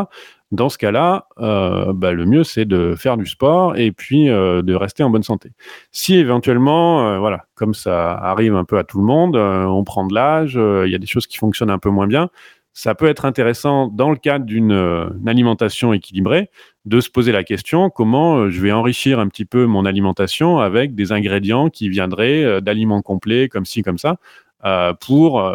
Dans 0.51 0.69
ce 0.69 0.79
cas-là, 0.79 1.27
bah, 1.37 2.11
le 2.11 2.25
mieux 2.25 2.43
c'est 2.43 2.65
de 2.65 2.95
faire 2.95 3.17
du 3.17 3.27
sport 3.27 3.77
et 3.77 3.91
puis 3.91 4.25
de 4.25 4.73
rester 4.73 5.03
en 5.03 5.11
bonne 5.11 5.21
santé. 5.21 5.51
Si 5.91 6.15
éventuellement, 6.15 7.19
voilà, 7.19 7.45
comme 7.53 7.75
ça 7.75 8.13
arrive 8.13 8.55
un 8.55 8.63
peu 8.63 8.79
à 8.79 8.83
tout 8.83 8.97
le 8.97 9.05
monde, 9.05 9.35
on 9.35 9.83
prend 9.83 10.07
de 10.07 10.15
l'âge, 10.15 10.55
il 10.55 10.91
y 10.91 10.95
a 10.95 10.97
des 10.97 11.05
choses 11.05 11.27
qui 11.27 11.37
fonctionnent 11.37 11.69
un 11.69 11.77
peu 11.77 11.91
moins 11.91 12.07
bien, 12.07 12.31
ça 12.73 12.95
peut 12.95 13.05
être 13.05 13.25
intéressant 13.25 13.89
dans 13.89 14.09
le 14.09 14.15
cadre 14.15 14.43
d'une 14.43 15.21
alimentation 15.27 15.93
équilibrée 15.93 16.49
de 16.89 17.01
se 17.01 17.09
poser 17.09 17.31
la 17.31 17.43
question 17.43 17.91
comment 17.91 18.37
euh, 18.37 18.49
je 18.49 18.59
vais 18.61 18.71
enrichir 18.71 19.19
un 19.19 19.27
petit 19.27 19.45
peu 19.45 19.65
mon 19.67 19.85
alimentation 19.85 20.57
avec 20.57 20.95
des 20.95 21.11
ingrédients 21.11 21.69
qui 21.69 21.87
viendraient 21.87 22.43
euh, 22.43 22.61
d'aliments 22.61 23.03
complets 23.03 23.47
comme 23.47 23.65
ci, 23.65 23.83
comme 23.83 23.99
ça, 23.99 24.17
euh, 24.65 24.93
pour 24.93 25.47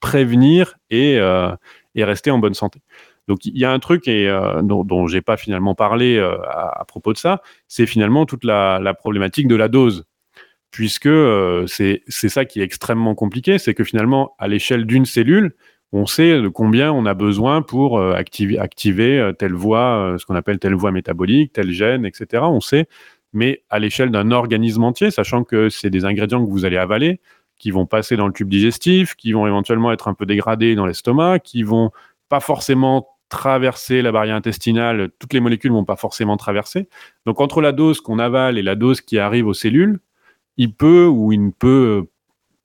prévenir 0.00 0.78
et, 0.90 1.20
rester 1.96 2.30
en 2.30 2.38
bonne 2.38 2.54
santé. 2.54 2.80
Donc 3.28 3.44
il 3.44 3.58
y 3.58 3.64
a 3.64 3.72
un 3.72 3.78
truc 3.78 4.08
et, 4.08 4.28
dont, 4.62 4.84
dont 4.84 5.06
j'ai 5.06 5.20
pas 5.20 5.36
finalement 5.36 5.74
parlé 5.74 6.18
à, 6.18 6.84
propos 6.86 7.12
de 7.12 7.18
ça, 7.18 7.42
c'est 7.68 7.86
finalement 7.86 8.24
toute 8.24 8.44
la, 8.44 8.78
la, 8.80 8.94
problématique 8.94 9.48
de 9.48 9.56
la 9.56 9.68
dose. 9.68 10.04
Puisque 10.70 11.08
c'est 11.66 12.02
ça 12.08 12.44
qui 12.44 12.60
est 12.60 12.64
extrêmement 12.64 13.14
compliqué, 13.14 13.58
c'est 13.58 13.74
que 13.74 13.84
finalement, 13.84 14.34
à 14.38 14.48
l'échelle 14.48 14.86
d'une 14.86 15.06
cellule, 15.06 15.54
on 15.92 16.06
sait 16.06 16.40
de 16.40 16.48
combien 16.48 16.92
on 16.92 17.06
a 17.06 17.14
besoin 17.14 17.62
pour 17.62 17.98
euh, 17.98 18.12
activer, 18.14 18.58
activer 18.58 19.18
euh, 19.18 19.32
telle 19.32 19.54
voie, 19.54 20.14
euh, 20.14 20.18
ce 20.18 20.26
qu'on 20.26 20.34
appelle 20.34 20.58
telle 20.58 20.74
voie 20.74 20.90
métabolique, 20.92 21.52
tel 21.52 21.70
gène, 21.70 22.04
etc. 22.04 22.42
On 22.44 22.60
sait, 22.60 22.86
mais 23.32 23.62
à 23.70 23.78
l'échelle 23.78 24.10
d'un 24.10 24.30
organisme 24.30 24.84
entier, 24.84 25.10
sachant 25.10 25.44
que 25.44 25.68
c'est 25.68 25.90
des 25.90 26.04
ingrédients 26.04 26.44
que 26.44 26.50
vous 26.50 26.64
allez 26.64 26.76
avaler, 26.76 27.20
qui 27.58 27.70
vont 27.70 27.86
passer 27.86 28.16
dans 28.16 28.26
le 28.26 28.32
tube 28.32 28.48
digestif, 28.48 29.14
qui 29.14 29.32
vont 29.32 29.46
éventuellement 29.46 29.92
être 29.92 30.08
un 30.08 30.14
peu 30.14 30.26
dégradés 30.26 30.74
dans 30.74 30.86
l'estomac, 30.86 31.38
qui 31.38 31.62
vont 31.62 31.90
pas 32.28 32.40
forcément 32.40 33.08
traverser 33.28 34.02
la 34.02 34.12
barrière 34.12 34.36
intestinale, 34.36 35.10
toutes 35.18 35.32
les 35.32 35.40
molécules 35.40 35.72
vont 35.72 35.84
pas 35.84 35.96
forcément 35.96 36.36
traverser. 36.36 36.88
Donc 37.24 37.40
entre 37.40 37.60
la 37.60 37.72
dose 37.72 38.00
qu'on 38.00 38.18
avale 38.18 38.58
et 38.58 38.62
la 38.62 38.74
dose 38.74 39.00
qui 39.00 39.18
arrive 39.18 39.46
aux 39.46 39.54
cellules, 39.54 40.00
il 40.56 40.74
peut 40.74 41.06
ou 41.06 41.32
il 41.32 41.44
ne 41.46 41.50
peut 41.50 42.06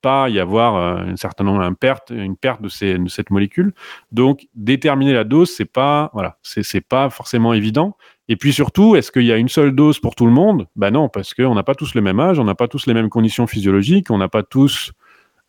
pas 0.01 0.29
y 0.29 0.39
avoir 0.39 0.75
euh, 0.75 1.11
un 1.11 1.15
certain 1.15 1.43
nombre, 1.43 1.61
une 1.61 1.75
perte, 1.75 2.09
une 2.09 2.35
perte 2.35 2.61
de, 2.61 2.69
cette 2.69 3.29
molécule. 3.29 3.73
Donc, 4.11 4.47
déterminer 4.55 5.13
la 5.13 5.23
dose, 5.23 5.51
c'est 5.51 5.65
pas, 5.65 6.09
voilà, 6.13 6.37
c'est 6.41 6.81
pas 6.81 7.09
forcément 7.09 7.53
évident. 7.53 7.95
Et 8.27 8.35
puis 8.35 8.53
surtout, 8.53 8.95
est-ce 8.95 9.11
qu'il 9.11 9.25
y 9.25 9.31
a 9.31 9.37
une 9.37 9.49
seule 9.49 9.73
dose 9.73 9.99
pour 9.99 10.15
tout 10.15 10.25
le 10.25 10.31
monde? 10.31 10.67
Ben 10.75 10.91
non, 10.91 11.09
parce 11.09 11.33
qu'on 11.33 11.55
n'a 11.55 11.63
pas 11.63 11.75
tous 11.75 11.95
le 11.95 12.01
même 12.01 12.19
âge, 12.19 12.39
on 12.39 12.43
n'a 12.43 12.55
pas 12.55 12.67
tous 12.67 12.85
les 12.87 12.93
mêmes 12.93 13.09
conditions 13.09 13.47
physiologiques, 13.47 14.09
on 14.09 14.17
n'a 14.17 14.29
pas 14.29 14.43
tous, 14.43 14.91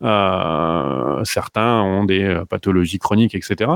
euh, 0.03 1.23
certains 1.23 1.81
ont 1.81 2.03
des 2.03 2.23
euh, 2.23 2.45
pathologies 2.45 2.99
chroniques, 2.99 3.35
etc. 3.35 3.71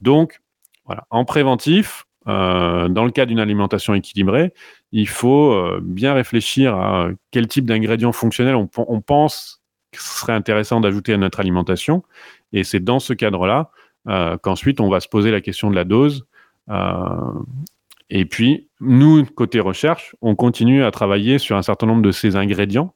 Donc, 0.00 0.40
voilà, 0.86 1.06
en 1.10 1.24
préventif, 1.24 2.06
dans 2.26 3.04
le 3.04 3.10
cas 3.10 3.26
d'une 3.26 3.38
alimentation 3.38 3.92
équilibrée, 3.92 4.54
il 4.92 5.08
faut 5.08 5.78
bien 5.82 6.14
réfléchir 6.14 6.74
à 6.74 7.08
quel 7.30 7.48
type 7.48 7.66
d'ingrédients 7.66 8.12
fonctionnels 8.12 8.54
on, 8.54 8.70
on 8.78 9.02
pense 9.02 9.63
ce 10.00 10.20
serait 10.20 10.32
intéressant 10.32 10.80
d'ajouter 10.80 11.12
à 11.12 11.16
notre 11.16 11.40
alimentation. 11.40 12.02
Et 12.52 12.64
c'est 12.64 12.80
dans 12.80 12.98
ce 12.98 13.12
cadre-là 13.12 13.70
euh, 14.08 14.36
qu'ensuite 14.38 14.80
on 14.80 14.88
va 14.88 15.00
se 15.00 15.08
poser 15.08 15.30
la 15.30 15.40
question 15.40 15.70
de 15.70 15.74
la 15.74 15.84
dose. 15.84 16.26
Euh, 16.70 17.32
et 18.10 18.26
puis, 18.26 18.68
nous, 18.80 19.24
côté 19.24 19.60
recherche, 19.60 20.14
on 20.20 20.34
continue 20.34 20.84
à 20.84 20.90
travailler 20.90 21.38
sur 21.38 21.56
un 21.56 21.62
certain 21.62 21.86
nombre 21.86 22.02
de 22.02 22.12
ces 22.12 22.36
ingrédients 22.36 22.94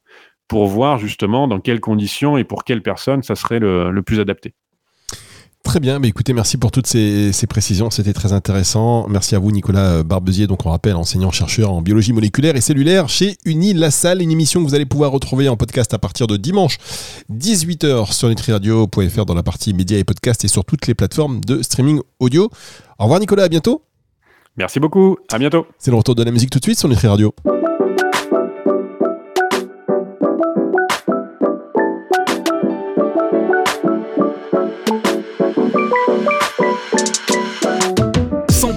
pour 0.49 0.67
voir 0.67 0.99
justement 0.99 1.49
dans 1.49 1.61
quelles 1.61 1.81
conditions 1.81 2.37
et 2.37 2.45
pour 2.45 2.65
quelles 2.65 2.83
personnes 2.83 3.23
ça 3.23 3.35
serait 3.35 3.59
le 3.59 4.01
plus 4.01 4.21
adapté. 4.21 4.55
Très 5.69 5.81
bien, 5.81 5.99
mais 5.99 6.09
écoutez, 6.09 6.33
merci 6.33 6.57
pour 6.57 6.71
toutes 6.71 6.87
ces, 6.87 7.31
précisions, 7.47 7.91
c'était 7.91 8.15
très 8.15 8.33
intéressant. 8.33 9.07
Merci 9.07 9.35
à 9.35 9.39
vous 9.39 9.53
Nicolas 9.53 10.03
Barbezier, 10.03 10.47
donc 10.47 10.65
on 10.65 10.71
rappelle 10.71 10.97
enseignant-chercheur 10.97 11.71
en 11.71 11.83
biologie 11.83 12.15
moléculaire 12.15 12.57
et 12.57 12.63
cellulaire 12.63 13.11
chez 13.11 13.37
Uni 13.45 13.75
La 13.75 13.91
Salle, 13.91 14.23
une 14.23 14.31
émission 14.31 14.65
que 14.65 14.67
vous 14.67 14.75
allez 14.75 14.87
pouvoir 14.87 15.11
retrouver 15.11 15.47
en 15.47 15.59
podcast 15.59 15.93
à 15.93 15.99
partir 15.99 16.27
de 16.27 16.39
dimanche 16.39 16.79
18h 17.31 18.15
sur 18.15 18.31
nutriradio.fr 18.31 19.27
dans 19.27 19.35
la 19.35 19.43
partie 19.43 19.75
médias 19.75 19.99
et 19.99 20.05
podcasts 20.05 20.43
et 20.43 20.49
sur 20.49 20.65
toutes 20.65 20.87
les 20.87 20.95
plateformes 20.95 21.43
de 21.45 21.61
streaming 21.61 22.01
audio. 22.19 22.49
Au 22.99 23.03
revoir 23.03 23.21
Nicolas, 23.21 23.43
à 23.43 23.49
bientôt. 23.51 23.83
Merci 24.57 24.81
beaucoup, 24.81 25.19
à 25.31 25.39
bientôt. 25.39 25.67
C'est 25.79 25.91
le 25.91 25.99
retour 25.99 26.15
de 26.15 26.25
la 26.25 26.31
musique 26.31 26.49
tout 26.49 26.61
de 26.61 26.65
suite 26.65 26.79
sur 26.79 26.89
Nutri 26.89 27.09
Radio. 27.09 27.35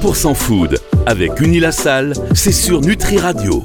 100% 0.02 0.34
food 0.34 0.80
avec 1.06 1.40
Unilassal, 1.42 2.14
c'est 2.34 2.52
sur 2.52 2.82
Nutri 2.82 3.20
Radio. 3.20 3.60